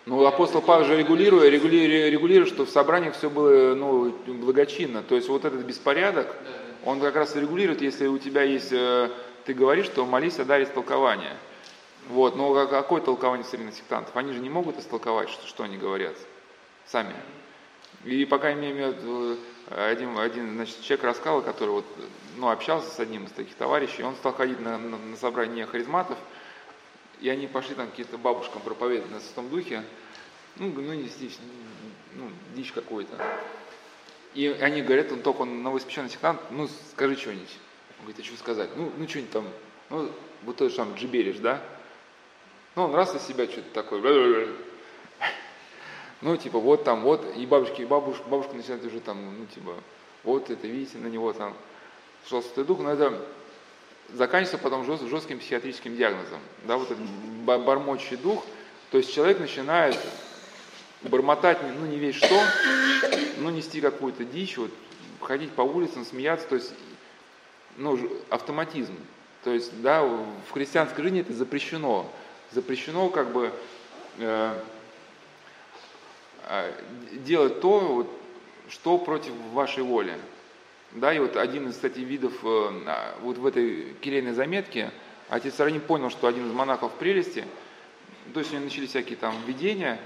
Ну, 0.05 0.25
апостол 0.25 0.61
Павел 0.61 0.85
же 0.85 0.97
регулирует, 0.97 1.51
регулирует, 1.51 2.11
регулирует, 2.11 2.49
что 2.49 2.65
в 2.65 2.69
собраниях 2.69 3.15
все 3.15 3.29
было 3.29 3.75
ну, 3.75 4.11
благочинно. 4.25 5.03
То 5.03 5.15
есть 5.15 5.29
вот 5.29 5.45
этот 5.45 5.61
беспорядок, 5.61 6.27
Да, 6.27 6.49
да. 6.49 6.89
он 6.89 6.99
как 6.99 7.15
раз 7.15 7.35
регулирует, 7.35 7.81
если 7.81 8.07
у 8.07 8.17
тебя 8.17 8.43
есть, 8.43 8.71
э, 8.71 9.09
ты 9.45 9.53
говоришь, 9.53 9.85
что 9.85 10.05
молись 10.05 10.39
о 10.39 10.45
даре 10.45 10.65
толкования. 10.65 11.37
Вот, 12.07 12.35
но 12.35 12.67
какое 12.67 13.01
толкование 13.01 13.45
современных 13.45 13.75
сектантов? 13.75 14.15
Они 14.15 14.33
же 14.33 14.39
не 14.39 14.49
могут 14.49 14.79
истолковать, 14.79 15.29
что, 15.29 15.45
что 15.45 15.63
они 15.63 15.77
говорят 15.77 16.15
сами. 16.87 17.13
И 18.05 18.25
пока 18.25 18.53
имею 18.53 18.95
в 18.95 19.37
один, 19.69 20.17
один 20.17 20.55
значит, 20.55 20.81
человек 20.81 21.05
рассказал, 21.05 21.41
который 21.41 21.69
вот, 21.69 21.85
ну, 22.37 22.49
общался 22.49 22.89
с 22.89 22.99
одним 22.99 23.25
из 23.25 23.31
таких 23.31 23.55
товарищей, 23.55 24.03
он 24.03 24.15
стал 24.15 24.33
ходить 24.33 24.59
на, 24.59 24.77
на, 24.77 24.97
на 24.97 25.17
собрание 25.17 25.65
харизматов, 25.65 26.17
и 27.21 27.29
они 27.29 27.47
пошли 27.47 27.75
там 27.75 27.89
какие-то 27.89 28.17
бабушкам 28.17 28.61
проповедовать 28.61 29.11
на 29.11 29.19
Святом 29.19 29.49
Духе, 29.49 29.83
ну, 30.55 30.71
ну 30.71 30.93
не 30.93 31.03
дичь, 31.03 31.37
ну, 32.15 32.29
дичь 32.55 32.71
какой-то. 32.71 33.13
И 34.33 34.47
они 34.47 34.81
говорят, 34.81 35.11
он 35.11 35.21
только 35.21 35.41
он 35.41 35.63
новоиспеченный 35.63 36.09
сектант, 36.09 36.39
ну, 36.51 36.67
скажи 36.91 37.15
что-нибудь. 37.15 37.57
Он 37.99 38.05
говорит, 38.05 38.19
а 38.19 38.23
что 38.23 38.37
сказать? 38.37 38.69
Ну, 38.75 38.91
ну 38.97 39.07
что-нибудь 39.07 39.31
там, 39.31 39.47
ну, 39.89 40.11
вот 40.43 40.55
то 40.55 40.69
же 40.69 40.75
там 40.75 40.93
джиберишь, 40.95 41.37
да? 41.37 41.61
Ну, 42.75 42.83
он 42.83 42.95
раз 42.95 43.15
из 43.15 43.23
себя 43.23 43.45
что-то 43.45 43.69
такое. 43.73 44.47
Ну, 46.21 46.35
типа, 46.35 46.59
вот 46.59 46.83
там, 46.83 47.03
вот, 47.03 47.25
и 47.37 47.45
бабушки, 47.45 47.81
и 47.81 47.85
бабушка, 47.85 48.23
бабушка 48.27 48.55
начинает 48.55 48.85
уже 48.85 48.99
там, 48.99 49.39
ну, 49.39 49.45
типа, 49.45 49.73
вот 50.23 50.49
это, 50.49 50.67
видите, 50.67 50.97
на 50.97 51.07
него 51.07 51.31
там 51.31 51.53
шел 52.27 52.43
Святой 52.43 52.65
Дух, 52.65 52.79
но 52.79 52.91
это 52.91 53.25
заканчивается 54.13 54.57
потом 54.57 54.85
жест, 54.85 55.03
жестким 55.03 55.39
психиатрическим 55.39 55.95
диагнозом, 55.95 56.39
да, 56.65 56.77
вот 56.77 56.91
этот 56.91 57.03
бормочущий 57.45 58.17
дух, 58.17 58.43
то 58.91 58.97
есть 58.97 59.13
человек 59.13 59.39
начинает 59.39 59.97
бормотать, 61.03 61.59
ну, 61.79 61.85
не 61.85 61.97
весь 61.97 62.15
что, 62.15 62.41
ну, 63.37 63.49
нести 63.49 63.81
какую-то 63.81 64.25
дичь, 64.25 64.57
вот, 64.57 64.71
ходить 65.21 65.51
по 65.51 65.61
улицам, 65.61 66.05
смеяться, 66.05 66.47
то 66.47 66.55
есть, 66.55 66.73
ну, 67.77 67.97
автоматизм, 68.29 68.95
то 69.43 69.51
есть, 69.51 69.81
да, 69.81 70.03
в 70.03 70.51
христианской 70.51 71.03
жизни 71.03 71.21
это 71.21 71.33
запрещено, 71.33 72.11
запрещено 72.51 73.09
как 73.09 73.31
бы 73.31 73.53
э, 74.17 74.59
делать 77.11 77.61
то, 77.61 77.79
вот, 77.79 78.11
что 78.69 78.97
против 78.97 79.33
вашей 79.53 79.83
воли. 79.83 80.13
Да, 80.91 81.13
и 81.13 81.19
вот 81.19 81.35
один 81.35 81.69
из, 81.69 81.75
кстати, 81.75 81.99
видов, 81.99 82.33
э, 82.43 83.13
вот 83.21 83.37
в 83.37 83.45
этой 83.45 83.93
келейной 84.01 84.33
заметке, 84.33 84.91
отец 85.29 85.59
Ранин 85.59 85.81
понял, 85.81 86.09
что 86.09 86.27
один 86.27 86.47
из 86.47 86.51
монахов 86.51 86.91
прелести, 86.93 87.45
то 88.33 88.39
есть 88.39 88.51
у 88.51 88.55
него 88.55 88.65
начались 88.65 88.89
всякие 88.89 89.15
там 89.15 89.35
видения, 89.45 89.99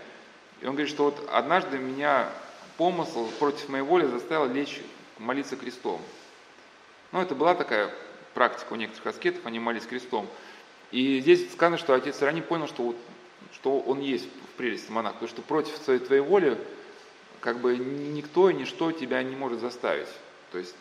и 0.60 0.66
он 0.66 0.74
говорит, 0.74 0.90
что 0.90 1.06
вот 1.06 1.30
однажды 1.32 1.78
меня 1.78 2.30
помысл 2.78 3.30
против 3.40 3.70
моей 3.70 3.84
воли 3.84 4.06
заставил 4.08 4.52
лечь 4.52 4.82
молиться 5.20 5.56
крестом. 5.56 6.02
Ну, 7.14 7.22
это 7.22 7.34
была 7.34 7.56
такая 7.56 7.90
практика 8.34 8.74
у 8.74 8.76
некоторых 8.76 9.16
аскетов, 9.16 9.46
они 9.46 9.60
молились 9.60 9.86
крестом. 9.86 10.28
И 10.92 11.20
здесь 11.22 11.52
сказано, 11.54 11.78
что 11.78 11.94
отец 11.94 12.22
Ирани 12.22 12.42
понял, 12.42 12.68
что, 12.68 12.84
вот, 12.84 12.98
что 13.54 13.80
он 13.80 14.00
есть 14.00 14.28
в 14.54 14.58
прелести 14.58 14.92
монах, 14.92 15.14
потому 15.14 15.30
что 15.30 15.42
против 15.42 15.78
своей 15.78 16.00
твоей 16.00 16.22
воли 16.22 16.58
как 17.40 17.60
бы 17.60 17.78
никто 17.78 18.50
и 18.50 18.54
ничто 18.54 18.92
тебя 18.92 19.22
не 19.22 19.36
может 19.36 19.60
заставить. 19.60 20.08
То 20.52 20.58
есть 20.58 20.76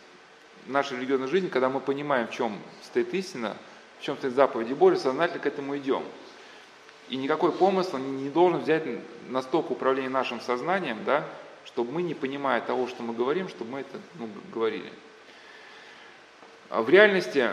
наша 0.66 0.95
религиозная 0.95 1.28
жизнь, 1.28 1.50
когда 1.50 1.69
мы 1.69 1.81
понимаем, 1.81 2.28
в 2.28 2.31
чем 2.31 2.59
стоит 2.83 3.12
истина, 3.14 3.57
в 3.99 4.02
чем 4.02 4.16
стоит 4.16 4.35
заповеди 4.35 4.73
Божьи, 4.73 4.99
сознательно 4.99 5.40
к 5.40 5.47
этому 5.47 5.76
идем. 5.76 6.04
И 7.09 7.16
никакой 7.16 7.52
помысл 7.52 7.99
не 7.99 8.31
должен 8.31 8.61
взять 8.61 8.85
настолько 9.28 9.73
управление 9.73 10.11
нашим 10.11 10.40
сознанием, 10.40 11.04
да, 11.04 11.26
чтобы 11.64 11.92
мы, 11.92 12.02
не 12.02 12.14
понимая 12.14 12.61
того, 12.61 12.87
что 12.87 13.02
мы 13.02 13.12
говорим, 13.12 13.49
чтобы 13.49 13.73
мы 13.73 13.81
это 13.81 13.99
ну, 14.19 14.28
говорили. 14.52 14.92
А 16.71 16.83
в 16.83 16.88
реальности 16.88 17.50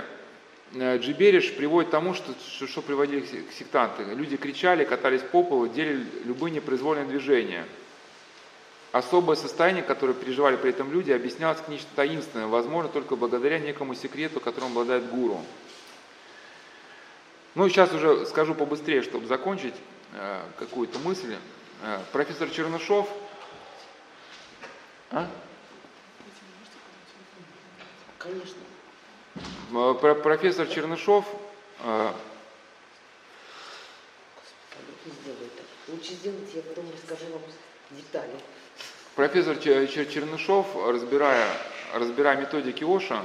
Джибериш 0.75 1.55
приводит 1.55 1.89
к 1.89 1.91
тому, 1.91 2.13
что, 2.13 2.33
что, 2.67 2.81
приводили 2.81 3.21
к 3.21 3.51
сектанты. 3.51 4.03
Люди 4.03 4.37
кричали, 4.37 4.83
катались 4.83 5.21
по 5.21 5.43
полу, 5.43 5.67
делали 5.67 6.05
любые 6.25 6.51
непроизвольные 6.51 7.05
движения. 7.05 7.65
Особое 8.91 9.35
состояние, 9.35 9.83
которое 9.83 10.13
переживали 10.13 10.55
при 10.55 10.71
этом 10.71 10.91
люди, 10.91 11.11
объяснялось 11.11 11.59
как 11.59 11.69
нечто 11.69 11.87
таинственное, 11.95 12.47
возможно, 12.47 12.89
только 12.89 13.15
благодаря 13.15 13.59
некому 13.59 13.93
секрету, 13.95 14.39
которым 14.39 14.71
обладает 14.71 15.09
гуру. 15.09 15.43
Ну, 17.55 17.67
сейчас 17.69 17.91
уже 17.93 18.25
скажу 18.25 18.55
побыстрее, 18.55 19.01
чтобы 19.01 19.27
закончить 19.27 19.75
э, 20.13 20.41
какую-то 20.57 20.97
мысль. 20.99 21.35
Э, 21.81 21.99
профессор 22.11 22.49
Чернышов... 22.49 23.09
А? 25.11 25.27
Конечно. 28.19 28.68
Э, 29.71 30.15
профессор 30.23 30.67
Чернышов 30.67 31.25
э, 31.83 32.11
Лучше 35.87 36.13
сделайте, 36.13 36.57
я 36.57 36.61
потом 36.61 36.85
расскажу 36.91 37.31
вам 37.31 37.41
детали. 37.91 38.31
Профессор 39.15 39.57
Чернышов, 39.57 40.67
разбирая, 40.87 41.47
разбирая 41.95 42.37
методики 42.37 42.83
Оша, 42.83 43.23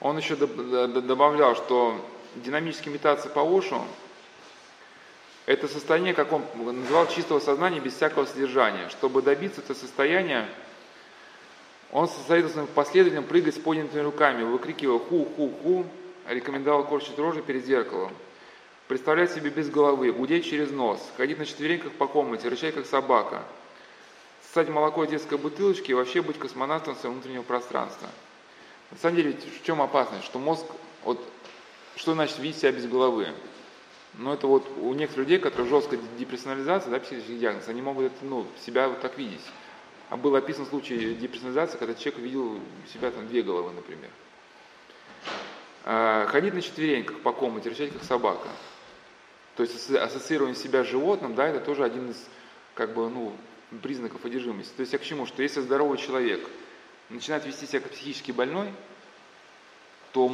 он 0.00 0.18
еще 0.18 0.36
добавлял, 0.36 1.56
что 1.56 2.04
динамические 2.36 2.92
имитации 2.92 3.28
по 3.30 3.40
Ошу– 3.40 3.84
это 5.46 5.68
состояние, 5.68 6.12
как 6.12 6.32
он 6.32 6.44
называл, 6.56 7.06
чистого 7.06 7.38
сознания 7.38 7.80
без 7.80 7.94
всякого 7.94 8.26
содержания. 8.26 8.88
Чтобы 8.90 9.22
добиться 9.22 9.60
этого 9.60 9.76
состояния, 9.76 10.48
он 11.92 12.08
состоит 12.08 12.50
своим 12.50 12.66
последователем 12.66 13.24
прыгать 13.24 13.54
с 13.54 13.58
поднятыми 13.58 14.02
руками, 14.02 14.42
выкрикивая 14.42 14.98
«ху-ху-ху», 14.98 15.86
рекомендовал 16.28 16.84
корчить 16.84 17.18
рожи 17.18 17.42
перед 17.42 17.64
зеркалом, 17.64 18.12
представлять 18.88 19.32
себе 19.32 19.50
без 19.50 19.70
головы, 19.70 20.10
гудеть 20.12 20.44
через 20.44 20.70
нос, 20.70 21.00
ходить 21.16 21.38
на 21.38 21.46
четвереньках 21.46 21.92
по 21.92 22.06
комнате, 22.06 22.48
рычать 22.48 22.74
как 22.74 22.86
собака, 22.86 23.44
ссать 24.42 24.68
молоко 24.68 25.04
из 25.04 25.10
детской 25.10 25.38
бутылочки 25.38 25.92
и 25.92 25.94
вообще 25.94 26.22
быть 26.22 26.38
космонавтом 26.38 26.96
своего 26.96 27.14
внутреннего 27.14 27.42
пространства. 27.42 28.08
На 28.90 28.98
самом 28.98 29.16
деле, 29.16 29.32
в 29.32 29.64
чем 29.64 29.82
опасность? 29.82 30.24
Что 30.24 30.38
мозг, 30.38 30.64
вот, 31.04 31.20
что 31.96 32.14
значит 32.14 32.38
видеть 32.38 32.60
себя 32.60 32.72
без 32.72 32.86
головы? 32.86 33.28
Ну, 34.14 34.32
это 34.32 34.46
вот 34.46 34.66
у 34.80 34.92
некоторых 34.94 35.28
людей, 35.28 35.38
которые 35.38 35.68
жесткая 35.68 36.00
деперсонализация, 36.18 36.90
да, 36.90 36.98
психический 36.98 37.38
диагноз, 37.38 37.68
они 37.68 37.82
могут 37.82 38.06
это, 38.06 38.24
ну, 38.24 38.46
себя 38.64 38.88
вот 38.88 39.00
так 39.00 39.18
видеть. 39.18 39.42
А 40.08 40.16
был 40.16 40.36
описан 40.36 40.66
случай 40.66 41.14
деперсонализации, 41.14 41.78
когда 41.78 41.94
человек 41.94 42.20
видел 42.20 42.60
себя 42.92 43.10
там 43.10 43.26
две 43.26 43.42
головы, 43.42 43.72
например. 43.72 44.10
Э, 45.84 46.26
ходить 46.28 46.54
на 46.54 46.62
четвереньках 46.62 47.20
по 47.20 47.32
комнате, 47.32 47.70
рычать 47.70 47.92
как 47.92 48.04
собака. 48.04 48.48
То 49.56 49.62
есть 49.62 49.90
ассоциирование 49.90 50.54
себя 50.54 50.84
с 50.84 50.86
животным, 50.86 51.34
да, 51.34 51.48
это 51.48 51.60
тоже 51.60 51.84
один 51.84 52.10
из 52.10 52.28
как 52.74 52.92
бы, 52.94 53.08
ну, 53.08 53.32
признаков 53.82 54.24
одержимости. 54.24 54.72
То 54.76 54.80
есть 54.80 54.92
я 54.92 54.98
к 54.98 55.02
чему? 55.02 55.26
Что 55.26 55.42
если 55.42 55.60
здоровый 55.60 55.98
человек 55.98 56.46
начинает 57.08 57.46
вести 57.46 57.66
себя 57.66 57.80
как 57.80 57.92
психически 57.92 58.32
больной, 58.32 58.72
то 60.12 60.30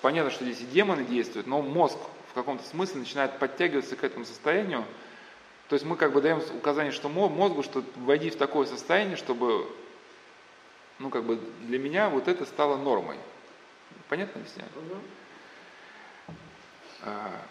понятно, 0.00 0.30
что 0.30 0.44
здесь 0.44 0.60
и 0.60 0.66
демоны 0.66 1.04
действуют, 1.04 1.46
но 1.46 1.62
мозг 1.62 1.98
в 2.30 2.34
каком-то 2.34 2.66
смысле 2.66 3.00
начинает 3.00 3.38
подтягиваться 3.38 3.96
к 3.96 4.04
этому 4.04 4.24
состоянию. 4.24 4.84
То 5.68 5.74
есть 5.74 5.84
мы 5.84 5.96
как 5.96 6.12
бы 6.12 6.20
даем 6.20 6.42
указание, 6.56 6.92
что 6.92 7.08
мозгу, 7.08 7.62
что 7.62 7.82
войди 7.96 8.30
в 8.30 8.36
такое 8.36 8.66
состояние, 8.66 9.16
чтобы, 9.16 9.66
ну 10.98 11.10
как 11.10 11.24
бы 11.24 11.36
для 11.62 11.78
меня 11.78 12.10
вот 12.10 12.28
это 12.28 12.44
стало 12.44 12.76
нормой. 12.76 13.16
Понятно 14.08 14.40
объясняю? 14.40 14.68
Угу. 14.76 15.00
А... 17.02 17.46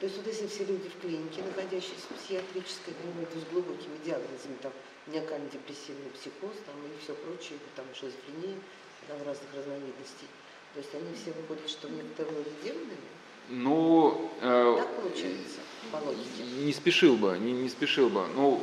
То 0.00 0.06
есть 0.06 0.16
вот 0.18 0.26
если 0.26 0.48
все 0.48 0.64
люди 0.64 0.88
в 0.88 1.00
клинике, 1.00 1.42
находящиеся 1.42 2.06
в 2.10 2.16
психиатрической 2.16 2.94
клинике 2.94 3.38
с 3.38 3.52
глубокими 3.52 3.96
диагнозами, 4.04 4.56
там 4.60 4.72
маниакально-депрессивный 5.06 6.10
психоз, 6.10 6.54
там 6.66 6.74
и 6.84 7.02
все 7.02 7.14
прочее, 7.14 7.58
там 7.76 7.86
шизофрения, 7.94 8.58
там 9.06 9.18
разных 9.24 9.48
разновидностей, 9.54 10.26
то 10.74 10.80
есть 10.80 10.94
они 10.94 11.14
все 11.14 11.32
выходят, 11.32 11.68
что 11.68 11.88
некоторые 11.88 12.44
демонами? 12.64 13.21
Ну, 13.48 14.30
э, 14.40 14.76
так 14.78 14.88
получается, 14.96 15.60
по 15.90 15.96
логике. 15.96 16.64
Не 16.64 16.72
спешил 16.72 17.16
бы, 17.16 17.36
не, 17.38 17.52
не 17.52 17.68
спешил 17.68 18.08
бы. 18.08 18.24
Ну, 18.34 18.60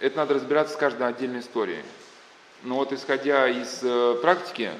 это 0.00 0.16
надо 0.16 0.34
разбираться 0.34 0.74
с 0.74 0.76
каждой 0.76 1.08
отдельной 1.08 1.40
историей. 1.40 1.82
Но 2.62 2.76
вот 2.76 2.92
исходя 2.92 3.48
из 3.48 3.80
э, 3.82 4.16
практики, 4.20 4.70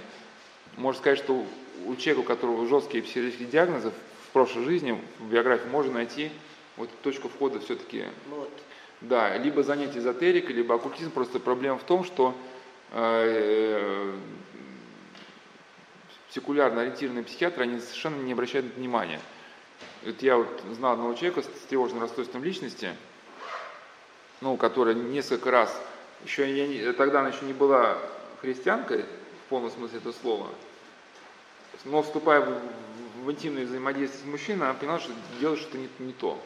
можно 0.76 1.00
сказать, 1.00 1.18
что 1.18 1.44
у 1.86 1.96
человека, 1.96 2.20
у 2.20 2.28
которого 2.28 2.66
жесткие 2.66 3.02
психические 3.02 3.48
диагнозы, 3.48 3.92
в 4.28 4.32
прошлой 4.32 4.64
жизни, 4.64 5.00
в 5.18 5.30
биографии 5.30 5.68
можно 5.68 5.94
найти 5.94 6.30
вот 6.76 6.90
точку 7.02 7.28
входа 7.28 7.60
все-таки. 7.60 8.04
Вот. 8.28 8.50
Да, 9.00 9.36
либо 9.36 9.62
занятие 9.62 10.00
эзотерикой, 10.00 10.54
либо 10.54 10.74
оккультизм. 10.74 11.10
Просто 11.10 11.38
проблема 11.38 11.78
в 11.78 11.84
том, 11.84 12.04
что 12.04 12.34
э, 12.92 14.12
секулярно 16.30 16.82
ориентированные 16.82 17.24
психиатры, 17.24 17.62
они 17.62 17.80
совершенно 17.80 18.20
не 18.22 18.32
обращают 18.32 18.74
внимания. 18.76 19.20
Вот 20.04 20.22
я 20.22 20.36
вот 20.36 20.62
знал 20.72 20.92
одного 20.92 21.14
человека 21.14 21.42
с 21.42 21.66
тревожным 21.68 22.02
расстройством 22.02 22.44
личности, 22.44 22.94
ну, 24.40 24.56
которая 24.56 24.94
несколько 24.94 25.50
раз, 25.50 25.74
еще 26.24 26.50
я, 26.50 26.92
тогда 26.92 27.20
она 27.20 27.30
еще 27.30 27.44
не 27.44 27.52
была 27.52 27.98
христианкой, 28.40 29.04
в 29.46 29.48
полном 29.48 29.70
смысле 29.70 29.98
этого 29.98 30.12
слова, 30.12 30.48
но 31.84 32.02
вступая 32.02 32.40
в, 32.40 32.60
в 33.24 33.30
интимное 33.30 33.64
взаимодействие 33.64 34.22
с 34.22 34.26
мужчиной, 34.26 34.68
она 34.68 34.74
поняла, 34.74 34.98
что 34.98 35.12
делает 35.40 35.60
что-то 35.60 35.78
не, 35.78 35.88
не 35.98 36.12
то. 36.12 36.40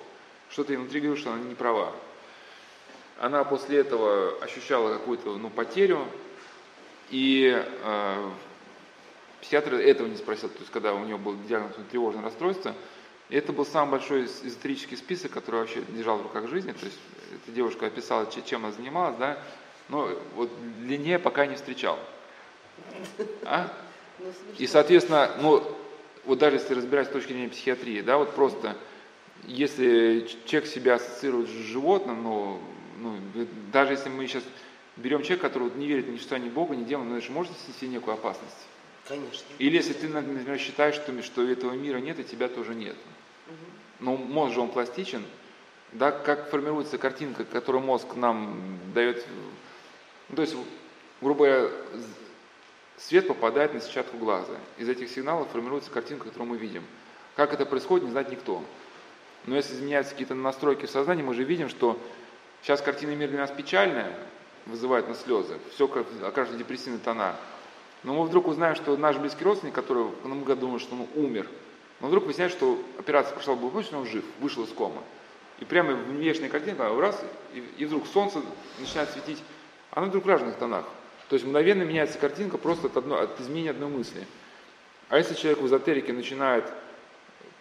Что-то 0.50 0.74
внутри 0.74 1.00
говорит, 1.00 1.20
что 1.20 1.32
она 1.32 1.42
не 1.42 1.54
права. 1.54 1.92
Она 3.18 3.44
после 3.44 3.78
этого 3.78 4.36
ощущала 4.42 4.92
какую-то 4.92 5.36
ну, 5.36 5.50
потерю, 5.50 6.06
и 7.10 7.54
э, 7.54 8.30
психиатр 9.42 9.74
этого 9.74 10.06
не 10.06 10.16
спросил, 10.16 10.48
то 10.48 10.60
есть 10.60 10.70
когда 10.70 10.94
у 10.94 11.04
него 11.04 11.18
был 11.18 11.36
диагноз 11.48 11.72
тревожное 11.90 12.22
расстройство, 12.22 12.74
и 13.28 13.36
это 13.36 13.52
был 13.52 13.66
самый 13.66 13.92
большой 13.92 14.24
эзотерический 14.24 14.96
список, 14.96 15.32
который 15.32 15.60
вообще 15.60 15.82
держал 15.88 16.18
в 16.18 16.22
руках 16.22 16.48
жизни, 16.48 16.72
то 16.72 16.86
есть 16.86 16.98
эта 17.34 17.54
девушка 17.54 17.86
описала, 17.86 18.28
чем 18.30 18.64
она 18.64 18.72
занималась, 18.72 19.16
да, 19.16 19.38
но 19.88 20.08
вот 20.34 20.50
длиннее 20.78 21.18
пока 21.18 21.46
не 21.46 21.56
встречал. 21.56 21.98
А? 23.44 23.70
Ну, 24.18 24.26
и, 24.58 24.66
соответственно, 24.66 25.30
ну, 25.40 25.62
вот 26.24 26.38
даже 26.38 26.56
если 26.56 26.74
разбирать 26.74 27.08
с 27.08 27.10
точки 27.10 27.32
зрения 27.32 27.48
психиатрии, 27.48 28.00
да, 28.00 28.18
вот 28.18 28.34
просто, 28.34 28.76
если 29.44 30.28
человек 30.46 30.70
себя 30.70 30.94
ассоциирует 30.94 31.48
с 31.48 31.52
животным, 31.52 32.22
ну, 32.22 32.60
ну 32.98 33.16
даже 33.72 33.92
если 33.92 34.08
мы 34.08 34.26
сейчас 34.26 34.44
берем 34.96 35.22
человека, 35.22 35.48
который 35.48 35.70
не 35.74 35.86
верит 35.86 36.08
ни 36.08 36.16
в 36.16 36.20
что, 36.20 36.38
ни 36.38 36.48
в 36.48 36.52
Бога, 36.52 36.76
ни 36.76 36.84
в 36.84 36.86
демона, 36.86 37.10
но 37.10 37.16
это 37.16 37.26
же 37.26 37.32
может 37.32 37.52
нести 37.68 37.88
некую 37.88 38.14
опасность. 38.14 38.66
Конечно. 39.08 39.46
Или 39.58 39.76
если 39.76 39.92
ты, 39.92 40.08
например, 40.08 40.58
считаешь, 40.58 40.94
что, 40.94 41.22
что 41.22 41.42
этого 41.42 41.72
мира 41.72 41.98
нет, 41.98 42.18
и 42.20 42.24
тебя 42.24 42.48
тоже 42.48 42.74
нет. 42.74 42.96
Угу. 43.46 43.56
Но 44.00 44.16
мозг 44.16 44.54
же 44.54 44.60
он 44.60 44.70
пластичен, 44.70 45.24
да, 45.92 46.10
как 46.10 46.50
формируется 46.50 46.98
картинка, 46.98 47.44
которую 47.44 47.82
мозг 47.82 48.14
нам 48.14 48.78
дает, 48.94 49.26
ну, 50.28 50.36
то 50.36 50.42
есть, 50.42 50.56
грубо 51.20 51.46
говоря, 51.46 51.70
свет 52.96 53.28
попадает 53.28 53.74
на 53.74 53.80
сетчатку 53.80 54.16
глаза. 54.16 54.54
Из 54.78 54.88
этих 54.88 55.10
сигналов 55.10 55.50
формируется 55.50 55.90
картинка, 55.90 56.26
которую 56.26 56.48
мы 56.48 56.56
видим. 56.56 56.84
Как 57.36 57.52
это 57.52 57.66
происходит, 57.66 58.04
не 58.04 58.10
знает 58.10 58.30
никто. 58.30 58.62
Но 59.46 59.56
если 59.56 59.74
изменяются 59.74 60.12
какие-то 60.12 60.34
настройки 60.34 60.86
в 60.86 60.90
сознании, 60.90 61.22
мы 61.22 61.34
же 61.34 61.42
видим, 61.42 61.68
что 61.68 61.98
сейчас 62.62 62.80
картина 62.80 63.10
мира 63.10 63.30
для 63.30 63.40
нас 63.40 63.50
печальная, 63.50 64.16
вызывает 64.66 65.08
на 65.08 65.14
слезы, 65.14 65.58
все 65.74 65.86
окрашено 66.22 66.56
депрессивные 66.56 67.00
тона. 67.00 67.36
Но 68.02 68.14
мы 68.14 68.24
вдруг 68.24 68.48
узнаем, 68.48 68.74
что 68.74 68.96
наш 68.96 69.16
близкий 69.16 69.44
родственник, 69.44 69.74
который 69.74 70.06
мы 70.24 70.56
думаем, 70.56 70.80
что 70.80 70.94
он 70.94 71.06
умер, 71.14 71.48
но 72.00 72.08
вдруг 72.08 72.24
выясняется, 72.24 72.58
что 72.58 72.78
операция 72.98 73.32
прошла 73.34 73.54
благополучно, 73.54 74.00
он 74.00 74.06
жив, 74.06 74.24
вышел 74.40 74.64
из 74.64 74.70
комы. 74.70 75.00
И 75.60 75.64
прямо 75.64 75.92
в 75.94 76.08
внешней 76.08 76.48
картинке, 76.48 76.82
раз, 76.82 77.22
и, 77.54 77.84
вдруг 77.84 78.06
солнце 78.08 78.40
начинает 78.80 79.10
светить, 79.10 79.42
оно 79.92 80.06
вдруг 80.06 80.24
в 80.24 80.28
разных 80.28 80.56
тонах. 80.56 80.84
То 81.28 81.34
есть 81.34 81.46
мгновенно 81.46 81.82
меняется 81.84 82.18
картинка 82.18 82.58
просто 82.58 82.88
от, 82.88 82.96
одно, 82.96 83.20
от 83.20 83.40
изменения 83.40 83.70
одной 83.70 83.88
мысли. 83.88 84.26
А 85.08 85.18
если 85.18 85.34
человек 85.34 85.60
в 85.60 85.66
эзотерике 85.66 86.12
начинает 86.12 86.64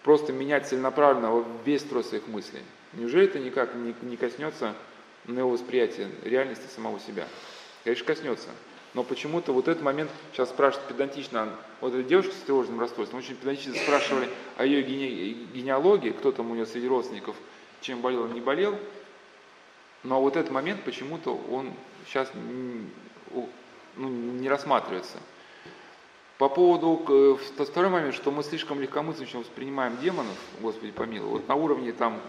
просто 0.03 0.33
менять 0.33 0.67
целенаправленно 0.67 1.45
весь 1.63 1.81
строй 1.81 2.03
своих 2.03 2.27
мыслей, 2.27 2.63
неужели 2.93 3.25
это 3.25 3.37
никак 3.37 3.75
не, 3.75 3.93
не 4.01 4.17
коснется 4.17 4.73
на 5.25 5.39
его 5.39 5.51
восприятие 5.51 6.09
реальности 6.23 6.65
самого 6.73 6.99
себя? 6.99 7.27
Конечно, 7.83 8.05
коснется. 8.05 8.49
Но 8.93 9.03
почему-то 9.03 9.53
вот 9.53 9.67
этот 9.67 9.81
момент 9.81 10.11
сейчас 10.33 10.49
спрашивают 10.49 10.89
педантично, 10.89 11.49
вот 11.79 11.93
эта 11.93 12.03
девушка 12.03 12.33
с 12.33 12.39
тревожным 12.45 12.79
расстройством, 12.79 13.19
очень 13.19 13.35
педантично 13.35 13.73
спрашивали 13.75 14.29
о 14.57 14.65
ее 14.65 14.81
гене, 14.81 15.33
генеалогии, 15.53 16.09
кто 16.09 16.31
там 16.31 16.51
у 16.51 16.55
нее 16.55 16.65
среди 16.65 16.87
родственников, 16.87 17.35
чем 17.79 18.01
болел, 18.01 18.27
не 18.27 18.41
болел. 18.41 18.77
Но 20.03 20.19
вот 20.19 20.35
этот 20.35 20.51
момент 20.51 20.83
почему-то 20.83 21.39
он 21.49 21.71
сейчас 22.05 22.29
ну, 23.95 24.09
не 24.09 24.49
рассматривается. 24.49 25.17
По 26.37 26.49
поводу, 26.49 27.37
э, 27.59 27.63
второй 27.63 27.91
момент, 27.91 28.15
что 28.15 28.31
мы 28.31 28.43
слишком 28.43 28.81
легкомысленно 28.81 29.41
воспринимаем 29.41 29.97
демонов, 30.01 30.35
Господи 30.59 30.91
помилуй, 30.91 31.29
вот 31.29 31.47
на 31.47 31.55
уровне 31.55 31.93
там 31.93 32.19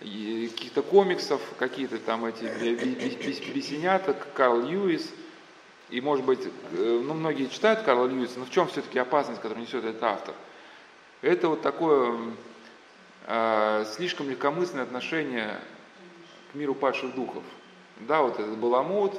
каких-то 0.00 0.82
комиксов, 0.82 1.42
какие-то 1.58 1.98
там 1.98 2.24
эти 2.24 2.44
бесенята, 3.52 4.14
Карл 4.34 4.62
Льюис, 4.62 5.12
и 5.90 6.00
может 6.00 6.24
быть, 6.24 6.40
э, 6.46 7.00
ну 7.04 7.14
многие 7.14 7.46
читают 7.46 7.82
Карла 7.82 8.06
Льюиса, 8.06 8.38
но 8.38 8.44
в 8.44 8.50
чем 8.50 8.68
все-таки 8.68 8.98
опасность, 8.98 9.40
которую 9.40 9.64
несет 9.64 9.84
этот 9.84 10.02
автор? 10.02 10.34
Это 11.22 11.48
вот 11.48 11.62
такое 11.62 12.18
э, 13.26 13.84
слишком 13.94 14.30
легкомысленное 14.30 14.84
отношение 14.84 15.60
к 16.52 16.54
миру 16.54 16.74
падших 16.74 17.14
духов. 17.14 17.42
Да, 18.00 18.22
вот 18.22 18.40
этот 18.40 18.56
Баламут, 18.56 19.14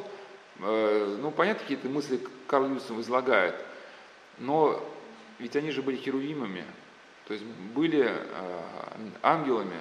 Э, 0.61 1.17
ну, 1.19 1.31
понятно, 1.31 1.61
какие-то 1.61 1.89
мысли 1.89 2.19
Карл 2.47 2.69
Юсов 2.69 2.99
излагает, 2.99 3.55
но 4.37 4.81
ведь 5.39 5.55
они 5.55 5.71
же 5.71 5.81
были 5.81 5.97
херувимами, 5.97 6.63
то 7.27 7.33
есть 7.33 7.45
были 7.73 8.07
э, 8.07 8.59
ангелами, 9.23 9.77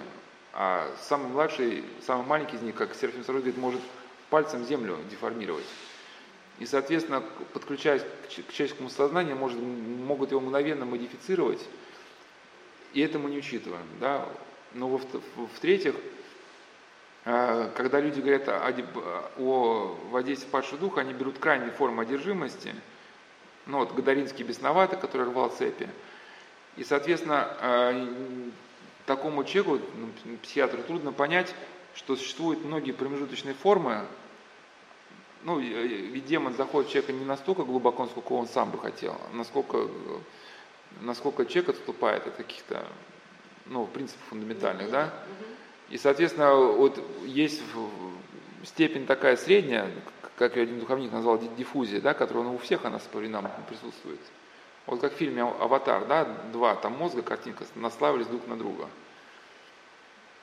а 0.52 0.90
самый 1.02 1.28
младший, 1.28 1.84
самый 2.00 2.26
маленький 2.26 2.56
из 2.56 2.62
них, 2.62 2.74
как 2.74 2.94
Серафим 2.94 3.24
Сарой 3.24 3.42
говорит, 3.42 3.60
может 3.60 3.80
пальцем 4.30 4.64
землю 4.64 4.96
деформировать. 5.10 5.66
И, 6.60 6.66
соответственно, 6.66 7.22
подключаясь 7.54 8.02
к 8.02 8.28
человеческому 8.52 8.90
сознанию, 8.90 9.34
может, 9.34 9.58
могут 9.58 10.30
его 10.30 10.40
мгновенно 10.40 10.84
модифицировать, 10.84 11.66
и 12.92 13.00
это 13.00 13.18
мы 13.18 13.30
не 13.30 13.38
учитываем. 13.38 13.86
Да? 13.98 14.28
Но 14.74 14.88
в-третьих, 15.54 15.94
а, 17.24 17.70
когда 17.74 17.98
люди 17.98 18.20
говорят 18.20 18.46
о, 18.48 18.72
о 19.38 19.98
воздействии 20.10 20.50
падшего 20.50 20.78
духа, 20.78 21.00
они 21.00 21.14
берут 21.14 21.38
крайние 21.38 21.70
формы 21.70 22.02
одержимости. 22.02 22.74
Ну 23.64 23.78
вот 23.78 23.94
Гадаринский 23.94 24.44
бесноватый, 24.44 24.98
который 24.98 25.26
рвал 25.26 25.48
цепи. 25.48 25.88
И, 26.76 26.84
соответственно, 26.84 27.56
а, 27.60 28.44
такому 29.06 29.44
человеку, 29.44 29.80
ну, 29.96 30.36
психиатру, 30.42 30.82
трудно 30.82 31.12
понять, 31.12 31.54
что 31.94 32.16
существуют 32.16 32.64
многие 32.66 32.92
промежуточные 32.92 33.54
формы. 33.54 34.04
Ну, 35.42 35.58
ведь 35.58 36.26
демон 36.26 36.54
заходит 36.54 36.90
в 36.90 36.92
человека 36.92 37.12
не 37.12 37.24
настолько 37.24 37.64
глубоко, 37.64 38.04
насколько 38.04 38.32
он 38.32 38.46
сам 38.46 38.70
бы 38.70 38.78
хотел, 38.78 39.12
а 39.12 39.36
насколько, 39.36 39.88
насколько 41.00 41.46
человек 41.46 41.70
отступает 41.70 42.26
от 42.26 42.34
каких-то 42.34 42.84
ну, 43.66 43.86
принципов 43.86 44.22
фундаментальных, 44.28 44.90
да? 44.90 45.14
И, 45.88 45.96
соответственно, 45.96 46.54
вот 46.54 47.02
есть 47.24 47.62
степень 48.64 49.06
такая 49.06 49.36
средняя, 49.36 49.90
как 50.36 50.56
один 50.56 50.78
духовник 50.78 51.10
назвал 51.10 51.38
диффузия, 51.56 52.00
да, 52.00 52.14
которая 52.14 52.44
ну, 52.44 52.54
у 52.54 52.58
всех 52.58 52.84
она 52.84 52.98
по 52.98 53.18
временам 53.18 53.50
присутствует. 53.68 54.20
Вот 54.86 55.00
как 55.00 55.14
в 55.14 55.16
фильме 55.16 55.42
«Аватар», 55.42 56.06
да, 56.06 56.24
два 56.52 56.74
там 56.74 56.94
мозга, 56.94 57.22
картинка, 57.22 57.64
наслаивались 57.74 58.26
друг 58.26 58.46
на 58.46 58.56
друга. 58.56 58.88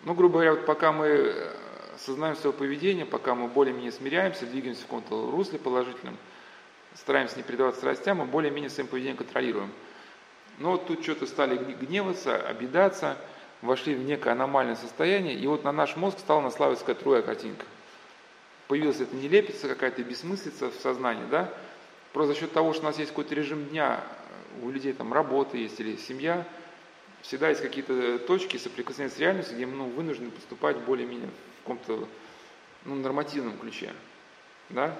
Ну, 0.02 0.14
грубо 0.14 0.34
говоря, 0.36 0.52
вот 0.52 0.66
пока 0.66 0.92
мы 0.92 1.52
э, 1.98 2.06
сознаем 2.06 2.36
свое 2.36 2.56
поведение, 2.56 3.06
пока 3.06 3.36
мы 3.36 3.48
более-менее 3.48 3.92
смиряемся, 3.92 4.46
двигаемся 4.46 4.82
в 4.82 4.86
каком-то 4.86 5.32
русле 5.32 5.60
положительном, 5.60 6.18
стараемся 6.96 7.38
не 7.38 7.44
предаваться 7.44 7.82
страстям, 7.82 8.18
мы 8.18 8.26
более-менее 8.26 8.70
своим 8.70 8.88
поведением 8.88 9.18
контролируем. 9.18 9.72
Но 10.60 10.72
вот 10.72 10.88
тут 10.88 11.04
что-то 11.04 11.28
стали 11.28 11.58
гневаться, 11.58 12.36
обидаться, 12.36 13.18
вошли 13.62 13.96
в 13.96 14.04
некое 14.04 14.32
аномальное 14.32 14.76
состояние, 14.76 15.36
и 15.36 15.46
вот 15.48 15.64
на 15.64 15.72
наш 15.72 15.96
мозг 15.96 16.20
стала 16.20 16.42
наслаиваться 16.42 16.86
другая 16.96 17.22
картинка. 17.22 17.66
Появилась 18.68 19.00
эта 19.00 19.16
нелепица, 19.16 19.68
какая-то 19.68 20.04
бессмыслица 20.04 20.70
в 20.70 20.76
сознании, 20.76 21.26
да? 21.30 21.54
Просто 22.14 22.34
за 22.34 22.40
счет 22.40 22.52
того, 22.52 22.74
что 22.74 22.84
у 22.84 22.86
нас 22.86 22.98
есть 22.98 23.12
какой-то 23.12 23.36
режим 23.36 23.66
дня, 23.66 24.04
у 24.62 24.70
людей 24.70 24.94
там 24.94 25.14
работа 25.14 25.58
есть 25.58 25.80
или 25.80 25.96
семья, 25.96 26.46
всегда 27.28 27.50
есть 27.50 27.62
какие-то 27.62 28.20
точки 28.20 28.56
соприкосновения 28.58 29.14
с 29.14 29.20
реальностью, 29.20 29.56
где 29.56 29.66
мы 29.66 29.76
ну, 29.76 29.86
вынуждены 29.90 30.32
поступать 30.32 30.78
более-менее 30.78 31.30
в 31.30 31.62
каком-то 31.64 32.08
ну, 32.86 32.96
нормативном 32.96 33.58
ключе. 33.58 33.92
Да? 34.70 34.98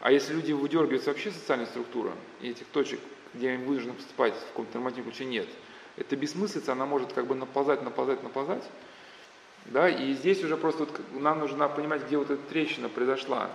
А 0.00 0.12
если 0.12 0.34
люди 0.34 0.52
выдергиваются 0.52 1.10
вообще 1.10 1.30
социальной 1.30 1.66
структуры, 1.66 2.12
и 2.42 2.50
этих 2.50 2.66
точек, 2.66 3.00
где 3.32 3.50
они 3.50 3.64
вынуждены 3.64 3.94
поступать 3.94 4.34
в 4.34 4.48
каком-то 4.48 4.74
нормативном 4.74 5.12
ключе, 5.12 5.24
нет, 5.24 5.48
это 5.96 6.14
бессмыслица, 6.14 6.72
она 6.72 6.84
может 6.84 7.14
как 7.14 7.26
бы 7.26 7.34
наползать, 7.34 7.82
наползать, 7.82 8.22
наползать. 8.22 8.64
Да? 9.64 9.88
И 9.88 10.12
здесь 10.12 10.44
уже 10.44 10.58
просто 10.58 10.84
вот 10.84 11.00
нам 11.14 11.38
нужно 11.38 11.68
понимать, 11.70 12.04
где 12.04 12.18
вот 12.18 12.30
эта 12.30 12.42
трещина 12.42 12.90
произошла, 12.90 13.50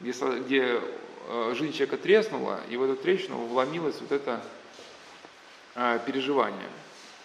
где, 0.00 0.12
где 0.12 0.80
э, 1.28 1.54
жизнь 1.56 1.72
человека 1.72 1.96
треснула, 1.96 2.60
и 2.68 2.76
в 2.76 2.82
эту 2.82 2.96
трещину 2.96 3.38
вломилось 3.46 3.98
вот 4.02 4.12
это 4.12 4.44
э, 5.76 5.98
переживание 6.04 6.68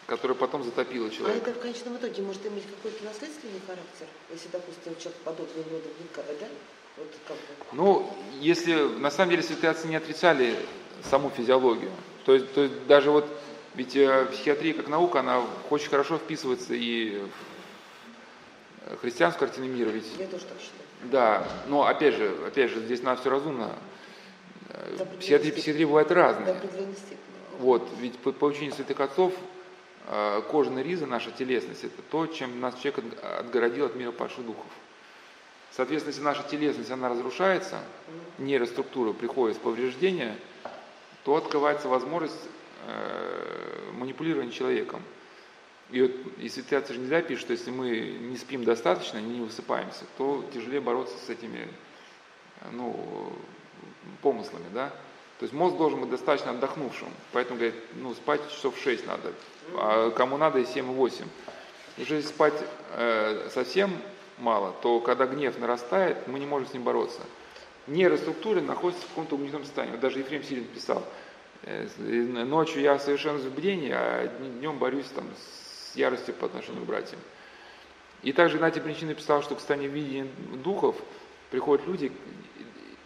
которая 0.09 0.35
потом 0.35 0.63
затопила 0.63 1.07
а 1.07 1.09
человека. 1.11 1.45
А 1.45 1.49
это 1.49 1.59
в 1.59 1.61
конечном 1.61 1.97
итоге 1.97 2.23
может 2.23 2.45
иметь 2.47 2.63
какой-то 2.65 3.05
наследственный 3.05 3.61
характер, 3.65 4.07
если, 4.31 4.49
допустим, 4.51 4.95
человек 4.97 5.21
рода 5.25 5.89
вникает, 5.99 6.39
да? 6.39 6.47
Вот 6.97 7.07
как 7.27 7.37
бы. 7.37 7.43
Ну, 7.73 8.13
если 8.41 8.73
на 8.73 9.11
самом 9.11 9.29
деле 9.31 9.43
святые 9.43 9.69
отцы 9.69 9.87
не 9.87 9.95
отрицали 9.95 10.55
саму 11.09 11.29
физиологию, 11.29 11.91
то 12.25 12.33
есть, 12.33 12.51
то 12.53 12.63
есть 12.63 12.87
даже 12.87 13.11
вот, 13.11 13.25
ведь 13.75 13.95
э, 13.95 14.25
психиатрия 14.31 14.73
как 14.73 14.87
наука, 14.87 15.19
она 15.19 15.45
очень 15.69 15.89
хорошо 15.89 16.17
вписывается 16.17 16.73
и 16.73 17.21
в 18.87 18.97
христианскую 18.97 19.47
картину 19.47 19.71
мира, 19.71 19.89
ведь. 19.89 20.07
Я 20.17 20.25
тоже 20.25 20.45
так 20.45 20.57
считаю. 20.59 20.79
Да, 21.03 21.47
но 21.67 21.85
опять 21.85 22.15
же, 22.15 22.35
опять 22.45 22.71
же, 22.71 22.81
здесь 22.81 23.03
надо 23.03 23.21
все 23.21 23.29
разумно. 23.29 23.75
Психиатрия, 25.19 25.53
психиатрия 25.53 25.85
бывает 25.85 26.11
разные. 26.11 26.59
Вот, 27.59 27.87
ведь 27.99 28.17
по, 28.19 28.31
по 28.31 28.45
учению 28.45 28.73
святых 28.73 28.99
отцов 28.99 29.33
кожаная 30.49 30.83
риза, 30.83 31.05
наша 31.05 31.31
телесность, 31.31 31.83
это 31.83 32.01
то, 32.01 32.25
чем 32.27 32.59
нас 32.59 32.75
человек 32.79 33.03
отгородил 33.39 33.85
от 33.85 33.95
мира 33.95 34.11
падших 34.11 34.45
духов. 34.45 34.65
Соответственно, 35.71 36.11
если 36.11 36.23
наша 36.23 36.43
телесность, 36.43 36.91
она 36.91 37.09
разрушается, 37.09 37.79
нейроструктура 38.37 39.13
приходит 39.13 39.57
с 39.57 39.59
повреждения, 39.59 40.35
то 41.23 41.35
открывается 41.35 41.87
возможность 41.87 42.39
э, 42.87 43.91
манипулирования 43.93 44.51
человеком. 44.51 45.03
И 45.91 46.01
вот, 46.01 46.11
и 46.37 46.49
святые 46.49 46.79
отцы 46.79 46.93
же 46.93 46.99
нельзя 46.99 47.21
пишут, 47.21 47.43
что 47.43 47.53
если 47.53 47.71
мы 47.71 47.89
не 47.91 48.37
спим 48.37 48.63
достаточно, 48.63 49.19
не 49.19 49.41
высыпаемся, 49.41 50.05
то 50.17 50.43
тяжелее 50.53 50.81
бороться 50.81 51.15
с 51.25 51.29
этими 51.29 51.67
ну, 52.71 53.31
помыслами, 54.21 54.65
да. 54.73 54.93
То 55.39 55.45
есть 55.45 55.53
мозг 55.53 55.77
должен 55.77 56.01
быть 56.01 56.09
достаточно 56.09 56.51
отдохнувшим, 56.51 57.07
поэтому, 57.31 57.57
говорит, 57.57 57.75
ну, 57.95 58.13
спать 58.13 58.41
часов 58.49 58.77
6 58.77 59.07
надо, 59.07 59.31
а 59.73 60.11
кому 60.11 60.35
надо 60.35 60.59
и 60.59 60.63
7-8. 60.63 61.25
Если 61.95 62.21
спать 62.21 62.53
э, 62.97 63.49
совсем 63.53 63.97
мало, 64.37 64.75
то 64.81 64.99
когда 64.99 65.25
гнев 65.25 65.57
нарастает, 65.57 66.27
мы 66.27 66.39
не 66.39 66.45
можем 66.45 66.67
с 66.67 66.73
ним 66.73 66.83
бороться. 66.83 67.21
Нейроструктура 67.87 68.59
находится 68.59 69.05
в 69.05 69.09
каком-то 69.09 69.35
угнетенном 69.35 69.63
состоянии. 69.63 69.93
Вот 69.93 70.01
даже 70.01 70.19
Ефрем 70.19 70.43
Сирин 70.43 70.65
писал, 70.65 71.05
э, 71.63 71.87
ночью 71.97 72.81
я 72.81 72.99
совершенно 72.99 73.39
в 73.39 73.49
бдении, 73.55 73.91
а 73.93 74.27
днем 74.59 74.77
борюсь 74.77 75.07
там, 75.15 75.25
с 75.37 75.95
яростью 75.95 76.33
по 76.33 76.47
отношению 76.47 76.83
к 76.83 76.85
братьям. 76.85 77.19
И 78.23 78.33
также 78.33 78.59
на 78.59 78.67
эти 78.67 78.79
причины 78.79 79.13
писал, 79.13 79.41
что 79.41 79.55
к 79.55 79.59
состоянию 79.59 79.89
видения 79.89 80.27
духов 80.63 80.97
приходят 81.49 81.87
люди, 81.87 82.11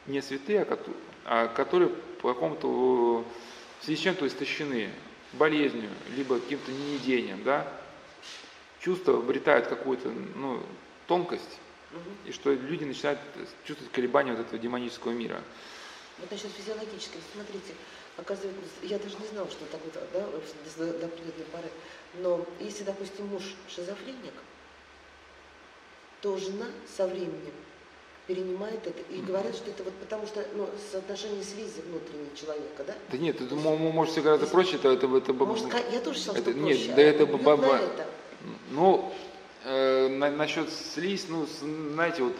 не 0.07 0.19
святые, 0.21 0.63
а, 0.63 0.77
а 1.25 1.47
которые 1.47 1.91
по 2.23 2.33
какому-то 2.33 3.25
в 3.79 3.85
связи 3.85 3.99
с 3.99 4.03
чем-то 4.03 4.25
истощены, 4.25 4.89
болезнью, 5.33 5.89
либо 6.15 6.39
каким-то 6.39 6.71
неедением, 6.71 7.43
да, 7.43 7.67
чувства 8.79 9.17
обретают 9.17 9.67
какую-то 9.67 10.07
ну, 10.09 10.63
тонкость, 11.05 11.59
угу. 11.91 12.09
и 12.25 12.31
что 12.31 12.53
люди 12.53 12.85
начинают 12.85 13.19
чувствовать 13.65 13.91
колебания 13.91 14.31
вот 14.31 14.39
этого 14.39 14.57
демонического 14.57 15.11
мира. 15.11 15.43
Вот 16.19 16.31
насчет 16.31 16.51
физиологического, 16.51 17.19
смотрите, 17.33 17.73
оказывается, 18.15 18.61
я 18.83 18.99
даже 18.99 19.17
не 19.17 19.27
знала, 19.27 19.49
что 19.51 19.65
так 19.65 19.81
вот, 19.83 19.93
да, 20.13 20.19
до, 20.21 20.93
до 20.93 21.05
определенной 21.07 21.45
поры, 21.51 21.69
но 22.19 22.45
если, 22.61 22.85
допустим, 22.85 23.27
муж 23.27 23.43
шизофреник, 23.67 24.33
то 26.21 26.37
жена 26.37 26.67
со 26.95 27.05
временем 27.05 27.53
перенимает 28.27 28.85
это. 28.85 29.01
И 29.09 29.21
говорят, 29.21 29.55
что 29.55 29.69
это 29.69 29.83
вот 29.83 29.93
потому 29.95 30.25
что 30.25 30.45
ну, 30.55 30.69
соотношение 30.91 31.43
связи 31.43 31.81
внутреннего 31.85 32.35
человека, 32.35 32.83
да? 32.85 32.93
Да 33.11 33.17
нет, 33.17 33.41
это 33.41 33.55
может 33.55 34.13
все 34.13 34.21
гораздо 34.21 34.47
проще, 34.47 34.77
это, 34.77 34.89
это, 34.89 35.07
это 35.17 35.33
может, 35.33 35.65
я 35.91 35.99
тоже 35.99 36.19
считала, 36.19 36.37
это, 36.37 36.51
что 36.51 36.59
проще. 36.59 36.87
Нет, 36.87 36.95
да 36.95 37.01
это, 37.01 37.25
баба, 37.25 37.75
это. 37.75 38.07
Ну, 38.71 39.13
э, 39.65 40.07
на, 40.07 40.31
насчет 40.31 40.69
слизь, 40.71 41.25
ну, 41.27 41.45
знаете, 41.91 42.23
вот 42.23 42.33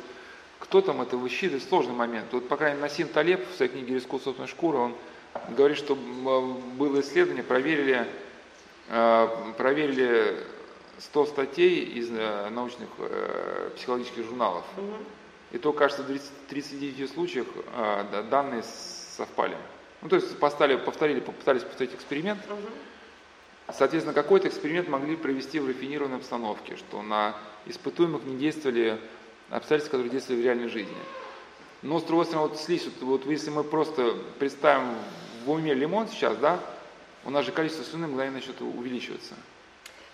кто 0.60 0.82
там 0.82 1.02
это 1.02 1.18
высчитывает, 1.18 1.64
сложный 1.64 1.94
момент. 1.94 2.28
Вот, 2.32 2.48
по 2.48 2.56
крайней 2.56 2.78
мере, 2.78 2.90
Насим 2.90 3.08
Талеб 3.10 3.46
в 3.52 3.56
своей 3.56 3.72
книге 3.72 3.96
«Рискус 3.96 4.24
собственной 4.24 4.48
шкуры», 4.48 4.78
он 4.78 4.96
говорит, 5.50 5.78
что 5.78 5.96
было 5.96 7.02
исследование, 7.02 7.44
проверили, 7.44 8.08
э, 8.88 9.28
проверили 9.58 10.38
100 11.00 11.26
статей 11.26 11.84
из 11.84 12.10
э, 12.12 12.50
научных 12.50 12.88
э, 13.00 13.72
психологических 13.76 14.24
журналов. 14.24 14.64
Угу. 14.78 14.94
И 15.54 15.60
то, 15.60 15.72
кажется, 15.72 16.04
в 16.04 16.20
39 16.50 17.12
случаях 17.12 17.48
а, 17.74 18.24
данные 18.30 18.64
совпали. 18.64 19.56
Ну, 20.02 20.10
то 20.10 20.16
есть 20.16 20.38
поставили, 20.40 20.78
повторили, 20.78 21.20
попытались 21.20 21.62
повторить 21.62 21.94
эксперимент. 21.94 22.40
Соответственно, 23.72 24.14
какой-то 24.14 24.48
эксперимент 24.50 24.90
могли 24.90 25.16
провести 25.16 25.60
в 25.60 25.68
рафинированной 25.68 26.18
обстановке, 26.18 26.76
что 26.76 27.02
на 27.02 27.36
испытуемых 27.68 28.24
не 28.26 28.36
действовали 28.36 29.00
обстоятельства, 29.50 29.98
которые 29.98 30.12
действовали 30.12 30.42
в 30.42 30.44
реальной 30.44 30.68
жизни. 30.68 30.98
Но, 31.84 32.00
с 32.00 32.04
другой 32.04 32.26
стороны, 32.26 32.50
вот 32.50 32.60
слизь, 32.60 32.86
вот, 32.86 33.02
вот 33.02 33.26
если 33.28 33.52
мы 33.52 33.64
просто 33.64 34.16
представим 34.40 34.96
в 35.46 35.52
уме 35.52 35.74
лимон 35.74 36.08
сейчас, 36.08 36.36
да, 36.38 36.60
у 37.26 37.30
нас 37.30 37.46
же 37.46 37.52
количество 37.52 37.86
слюны 37.86 38.08
мгновенно 38.08 38.38
начнет 38.38 38.60
увеличиваться. 38.60 39.36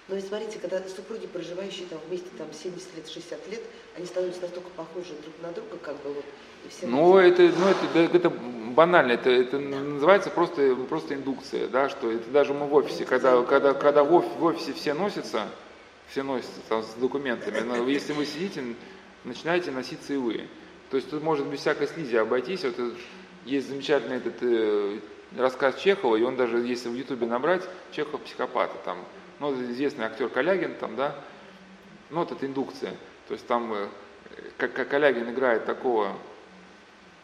Но 0.10 0.18
и 0.18 0.22
смотрите, 0.22 0.58
когда 0.60 0.82
супруги, 0.88 1.28
проживающие 1.28 1.86
там 1.88 2.00
вместе 2.08 2.28
там 2.38 2.48
70 2.52 2.96
лет, 2.96 3.08
60 3.08 3.48
лет, 3.50 3.62
они 3.96 4.06
становятся 4.08 4.42
настолько 4.42 4.70
похожи 4.72 5.14
друг 5.22 5.36
на 5.44 5.52
друга, 5.52 5.78
как 5.82 5.96
бы 6.02 6.14
вот. 6.14 6.26
И 6.66 6.70
все 6.70 6.88
ну, 6.88 7.18
это, 7.18 7.44
ну, 7.44 7.68
это, 7.68 8.18
это 8.18 8.30
банально, 8.30 9.14
это, 9.14 9.30
это 9.30 9.60
да. 9.60 9.80
называется 9.80 10.32
просто, 10.32 10.76
просто 10.90 11.14
индукция, 11.14 11.68
да, 11.68 11.90
что 11.90 12.12
это 12.12 12.28
даже 12.32 12.54
мы 12.54 12.66
в 12.66 12.74
офисе, 12.74 13.06
когда, 13.06 13.42
когда, 13.44 13.74
когда 13.74 14.04
в, 14.04 14.14
офисе, 14.14 14.34
в 14.40 14.44
офисе 14.44 14.74
все 14.74 14.94
носятся, 14.94 15.48
все 16.08 16.24
носятся 16.24 16.60
там 16.68 16.82
с 16.82 16.94
документами, 16.96 17.60
но 17.60 17.88
если 17.88 18.14
вы 18.14 18.26
сидите, 18.26 18.64
начинаете 19.24 19.70
носиться 19.72 20.14
и 20.14 20.18
вы. 20.18 20.48
То 20.90 20.98
есть 20.98 21.10
тут 21.10 21.22
может 21.22 21.46
без 21.48 21.60
всякой 21.60 21.88
слизи 21.88 22.16
обойтись. 22.16 22.64
Вот 22.64 22.76
есть 23.46 23.70
замечательный 23.70 24.18
этот 24.18 24.36
э, 24.42 25.00
рассказ 25.38 25.76
Чехова, 25.76 26.16
и 26.16 26.24
он 26.24 26.36
даже, 26.36 26.58
если 26.58 26.90
в 26.90 26.96
Ютубе 26.96 27.28
набрать, 27.28 27.64
Чехов 27.92 28.22
психопата, 28.22 28.76
там 28.84 29.06
ну, 29.40 29.54
известный 29.72 30.06
актер 30.06 30.30
Калягин 30.30 30.76
там, 30.76 30.96
да, 30.96 31.16
ну, 32.10 32.20
вот 32.20 32.32
это 32.32 32.46
индукция. 32.46 32.94
То 33.28 33.34
есть 33.34 33.48
там, 33.48 33.74
э, 33.74 33.88
как, 34.58 34.74
как 34.74 34.90
Калягин 34.90 35.30
играет 35.30 35.66
такого, 35.66 36.16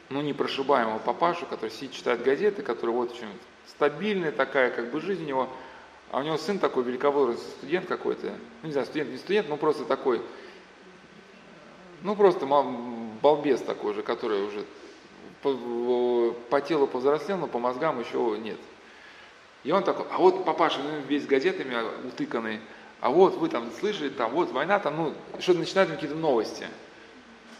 ну, 0.10 0.22
непрошибаемого 0.22 1.00
папашу, 1.00 1.46
который 1.46 1.72
сидит, 1.72 1.92
читает 1.92 2.24
газеты, 2.24 2.62
который 2.62 2.92
вот 2.92 3.12
очень 3.12 3.28
стабильная 3.68 4.32
такая, 4.32 4.72
как 4.72 4.92
бы 4.92 5.02
жизнь 5.02 5.24
у 5.24 5.28
него, 5.28 5.50
а 6.12 6.20
у 6.20 6.24
него 6.24 6.38
сын 6.38 6.60
такой 6.60 6.84
великовозрастный 6.84 7.52
студент 7.58 7.88
какой-то, 7.88 8.28
ну, 8.62 8.68
не 8.68 8.72
знаю, 8.72 8.86
студент, 8.86 9.10
не 9.10 9.18
студент, 9.18 9.50
но 9.50 9.58
просто 9.58 9.86
такой, 9.86 10.22
ну, 12.02 12.16
просто 12.16 12.46
балбес 12.46 13.62
такой 13.62 13.94
же, 13.94 14.04
который 14.04 14.44
уже 14.44 14.64
по, 15.42 16.34
по 16.50 16.62
телу 16.62 16.88
повзрослел, 16.88 17.38
но 17.38 17.48
по 17.48 17.60
мозгам 17.60 18.00
еще 18.00 18.38
нет. 18.40 18.60
И 19.66 19.72
он 19.72 19.84
такой, 19.84 20.06
а 20.12 20.20
вот 20.20 20.46
папаша 20.46 20.80
ну, 20.80 21.02
весь 21.08 21.26
газетами 21.26 21.76
утыканный, 22.08 22.60
а 23.02 23.10
вот 23.10 23.36
вы 23.38 23.50
там 23.50 23.72
слышали, 23.80 24.10
там 24.10 24.32
вот 24.32 24.52
война, 24.52 24.78
там, 24.78 24.96
ну, 24.96 25.14
что-то 25.40 25.60
начинают 25.60 25.90
какие-то 25.90 26.16
новости. 26.16 26.68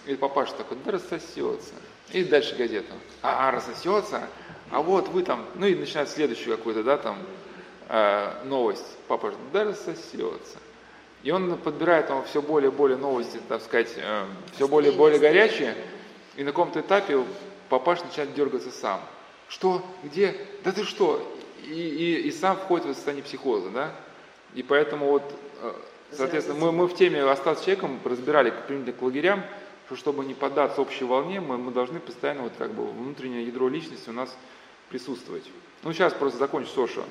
И 0.06 0.14
папаша 0.14 0.54
такой, 0.54 0.78
да 0.86 0.92
рассосется. 0.92 1.74
И 2.12 2.24
дальше 2.24 2.56
газета. 2.56 2.94
А, 3.24 3.50
а 3.50 3.52
рассосется, 3.52 4.22
а 4.70 4.84
вот 4.84 5.08
вы 5.08 5.24
там, 5.24 5.46
ну 5.56 5.66
и 5.66 5.74
начинает 5.74 6.08
следующую 6.08 6.56
какую-то, 6.56 6.84
да, 6.84 6.98
там, 6.98 7.18
э, 7.90 8.44
новость. 8.46 8.86
Папа 9.08 9.32
же, 9.32 9.38
да 9.52 9.64
рассосется. 9.64 10.60
И 11.24 11.32
он 11.32 11.58
подбирает 11.58 12.06
там 12.08 12.24
все 12.26 12.40
более 12.40 12.70
и 12.70 12.74
более 12.74 12.98
новости, 12.98 13.40
так 13.50 13.64
сказать, 13.64 13.92
э, 13.98 14.26
все 14.54 14.68
более 14.68 14.94
и 14.94 14.96
более 14.96 15.18
горячие. 15.18 15.76
И 16.36 16.44
на 16.44 16.52
каком-то 16.52 16.82
этапе 16.82 17.24
папаш 17.70 18.04
начинает 18.04 18.36
дергаться 18.36 18.70
сам. 18.70 19.02
Что? 19.48 19.84
Где? 20.04 20.36
Да 20.64 20.72
ты 20.72 20.84
что? 20.84 21.35
И, 21.66 22.28
и, 22.28 22.32
сам 22.32 22.58
входит 22.58 22.88
в 22.88 22.94
состояние 22.94 23.24
психоза, 23.24 23.70
да? 23.70 23.92
И 24.54 24.64
поэтому 24.64 25.08
вот, 25.08 25.24
э, 25.62 25.74
соответственно, 26.12 26.60
мы, 26.60 26.72
мы 26.72 26.88
в 26.88 26.96
теме 26.96 27.24
«Остаться 27.24 27.66
человеком» 27.66 28.00
разбирали 28.06 28.52
к 28.52 29.02
лагерям, 29.02 29.44
что 29.88 29.96
чтобы 29.96 30.26
не 30.26 30.34
поддаться 30.34 30.82
общей 30.82 31.06
волне, 31.06 31.42
мы, 31.42 31.58
мы 31.58 31.72
должны 31.72 32.00
постоянно 32.00 32.44
вот 32.44 32.54
как 32.58 32.72
бы 32.72 32.86
внутреннее 32.86 33.46
ядро 33.46 33.68
личности 33.68 34.10
у 34.10 34.14
нас 34.14 34.36
присутствовать. 34.90 35.44
Ну, 35.84 35.94
сейчас 35.94 36.14
просто 36.14 36.40
закончу 36.40 36.70
с 36.70 36.78
Ошо. 36.78 37.04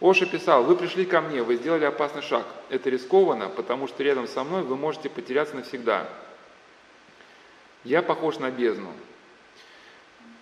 Оша 0.00 0.26
писал, 0.26 0.62
вы 0.64 0.76
пришли 0.76 1.04
ко 1.04 1.20
мне, 1.20 1.42
вы 1.42 1.56
сделали 1.56 1.84
опасный 1.84 2.22
шаг. 2.22 2.46
Это 2.68 2.88
рискованно, 2.88 3.48
потому 3.48 3.88
что 3.88 4.02
рядом 4.02 4.28
со 4.28 4.44
мной 4.44 4.62
вы 4.62 4.76
можете 4.76 5.08
потеряться 5.08 5.56
навсегда. 5.56 6.08
Я 7.84 8.02
похож 8.02 8.38
на 8.38 8.50
бездну. 8.50 8.92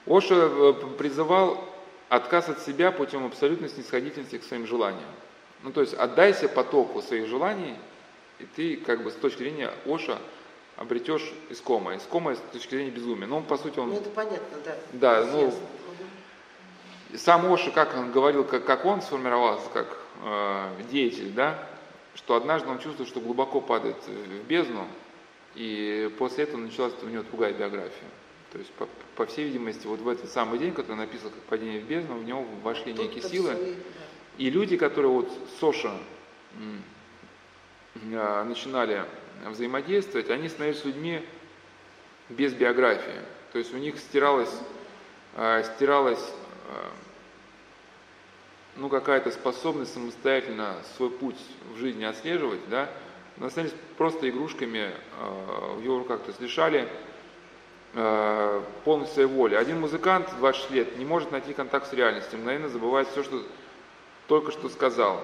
Оша 0.06 0.34
э, 0.34 0.74
призывал 0.98 1.64
отказ 2.08 2.48
от 2.48 2.60
себя 2.60 2.92
путем 2.92 3.26
абсолютной 3.26 3.68
снисходительности 3.68 4.38
к 4.38 4.44
своим 4.44 4.66
желаниям. 4.66 5.10
Ну, 5.62 5.72
то 5.72 5.80
есть 5.80 5.94
отдайся 5.94 6.48
потоку 6.48 7.02
своих 7.02 7.26
желаний, 7.26 7.74
и 8.38 8.44
ты, 8.44 8.76
как 8.76 9.02
бы, 9.02 9.10
с 9.10 9.14
точки 9.14 9.38
зрения 9.38 9.70
Оша, 9.86 10.18
обретешь 10.76 11.32
искомое. 11.48 11.98
Искомое 11.98 12.36
с 12.36 12.40
точки 12.52 12.74
зрения 12.74 12.90
безумия. 12.90 13.26
Ну, 13.26 13.38
он, 13.38 13.44
по 13.44 13.56
сути, 13.56 13.78
он... 13.78 13.90
Ну, 13.90 13.96
это 13.96 14.10
понятно, 14.10 14.58
да. 14.64 14.76
Да, 14.92 15.24
ну, 15.24 15.52
сам 17.14 17.50
Оша, 17.52 17.70
как 17.70 17.96
он 17.96 18.12
говорил, 18.12 18.44
как, 18.44 18.64
как 18.64 18.84
он 18.84 19.00
сформировался, 19.00 19.68
как 19.72 19.98
э, 20.22 20.68
деятель, 20.90 21.30
да, 21.32 21.66
что 22.14 22.34
однажды 22.34 22.68
он 22.68 22.78
чувствовал, 22.78 23.08
что 23.08 23.20
глубоко 23.20 23.60
падает 23.60 23.96
в 24.06 24.46
бездну, 24.46 24.86
и 25.54 26.14
после 26.18 26.44
этого 26.44 26.60
началась 26.60 26.92
у 27.02 27.06
него 27.06 27.22
другая 27.22 27.52
биография. 27.52 28.08
То 28.56 28.60
есть, 28.60 28.72
по, 28.72 28.88
по 29.16 29.26
всей 29.26 29.48
видимости, 29.48 29.86
вот 29.86 30.00
в 30.00 30.08
этот 30.08 30.30
самый 30.30 30.58
день, 30.58 30.72
который 30.72 30.96
написан 30.96 31.28
как 31.28 31.42
падение 31.42 31.78
в 31.78 31.84
бездну, 31.84 32.16
в 32.16 32.24
него 32.24 32.46
вошли 32.62 32.94
Тут 32.94 33.04
некие 33.04 33.22
силы. 33.22 33.52
Да. 33.52 33.60
И 34.38 34.48
люди, 34.48 34.78
которые 34.78 35.12
вот 35.12 35.30
Соша 35.60 35.92
э, 38.00 38.44
начинали 38.44 39.04
взаимодействовать, 39.44 40.30
они 40.30 40.48
становились 40.48 40.86
людьми 40.86 41.22
без 42.30 42.54
биографии. 42.54 43.20
То 43.52 43.58
есть 43.58 43.74
у 43.74 43.76
них 43.76 43.98
стиралась, 43.98 44.58
э, 45.34 45.62
стиралась 45.74 46.32
э, 46.70 46.88
ну, 48.76 48.88
какая-то 48.88 49.32
способность 49.32 49.92
самостоятельно 49.92 50.76
свой 50.96 51.10
путь 51.10 51.36
в 51.74 51.76
жизни 51.76 52.04
отслеживать, 52.04 52.66
да, 52.70 52.90
но 53.36 53.48
остались 53.48 53.74
просто 53.98 54.30
игрушками 54.30 54.92
э, 55.18 55.74
в 55.74 55.82
его 55.84 55.98
руках, 55.98 56.22
то 56.22 56.28
есть 56.28 56.40
лишали 56.40 56.88
э, 57.96 58.62
полностью 58.84 59.28
воли. 59.28 59.54
Один 59.54 59.80
музыкант 59.80 60.28
26 60.38 60.70
лет 60.70 60.98
не 60.98 61.04
может 61.04 61.32
найти 61.32 61.52
контакт 61.52 61.88
с 61.88 61.92
реальностью, 61.92 62.38
мгновенно 62.38 62.68
забывает 62.68 63.08
все, 63.08 63.24
что 63.24 63.42
только 64.28 64.52
что 64.52 64.68
сказал. 64.68 65.20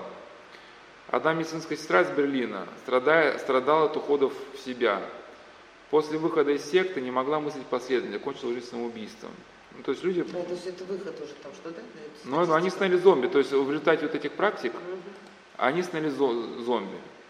Одна 1.09 1.35
медицинская 1.35 1.77
сестра 1.77 2.03
из 2.03 2.11
Берлина 2.11 2.67
страдая, 2.83 3.39
страдала 3.39 3.87
от 3.87 3.97
уходов 3.97 4.33
в 4.55 4.59
себя. 4.59 5.03
После 5.91 6.17
выхода 6.17 6.53
из 6.53 6.65
секты 6.65 7.03
не 7.03 7.11
могла 7.11 7.39
мыслить 7.39 7.67
последовательно, 7.67 8.19
кончила 8.19 8.55
жизнь 8.55 8.67
самоубийством. 8.67 9.31
Ну, 9.77 9.83
то 9.83 9.93
есть 9.93 10.03
люди... 10.05 10.23
Да, 10.23 10.43
то 10.43 10.53
есть 10.53 10.67
это 10.67 10.85
выход 10.85 11.21
уже 11.21 11.33
там, 11.43 11.53
что, 11.53 11.71
да? 11.71 11.81
Ну, 12.25 12.53
они 12.55 12.71
становились 12.71 13.03
зомби. 13.03 13.27
То 13.27 13.39
есть 13.39 13.53
в 13.53 13.69
результате 13.69 14.07
вот 14.07 14.15
этих 14.15 14.33
практик 14.33 14.73
угу. 14.73 14.99
они 15.59 15.83
становились 15.83 16.15
зомби. 16.15 16.97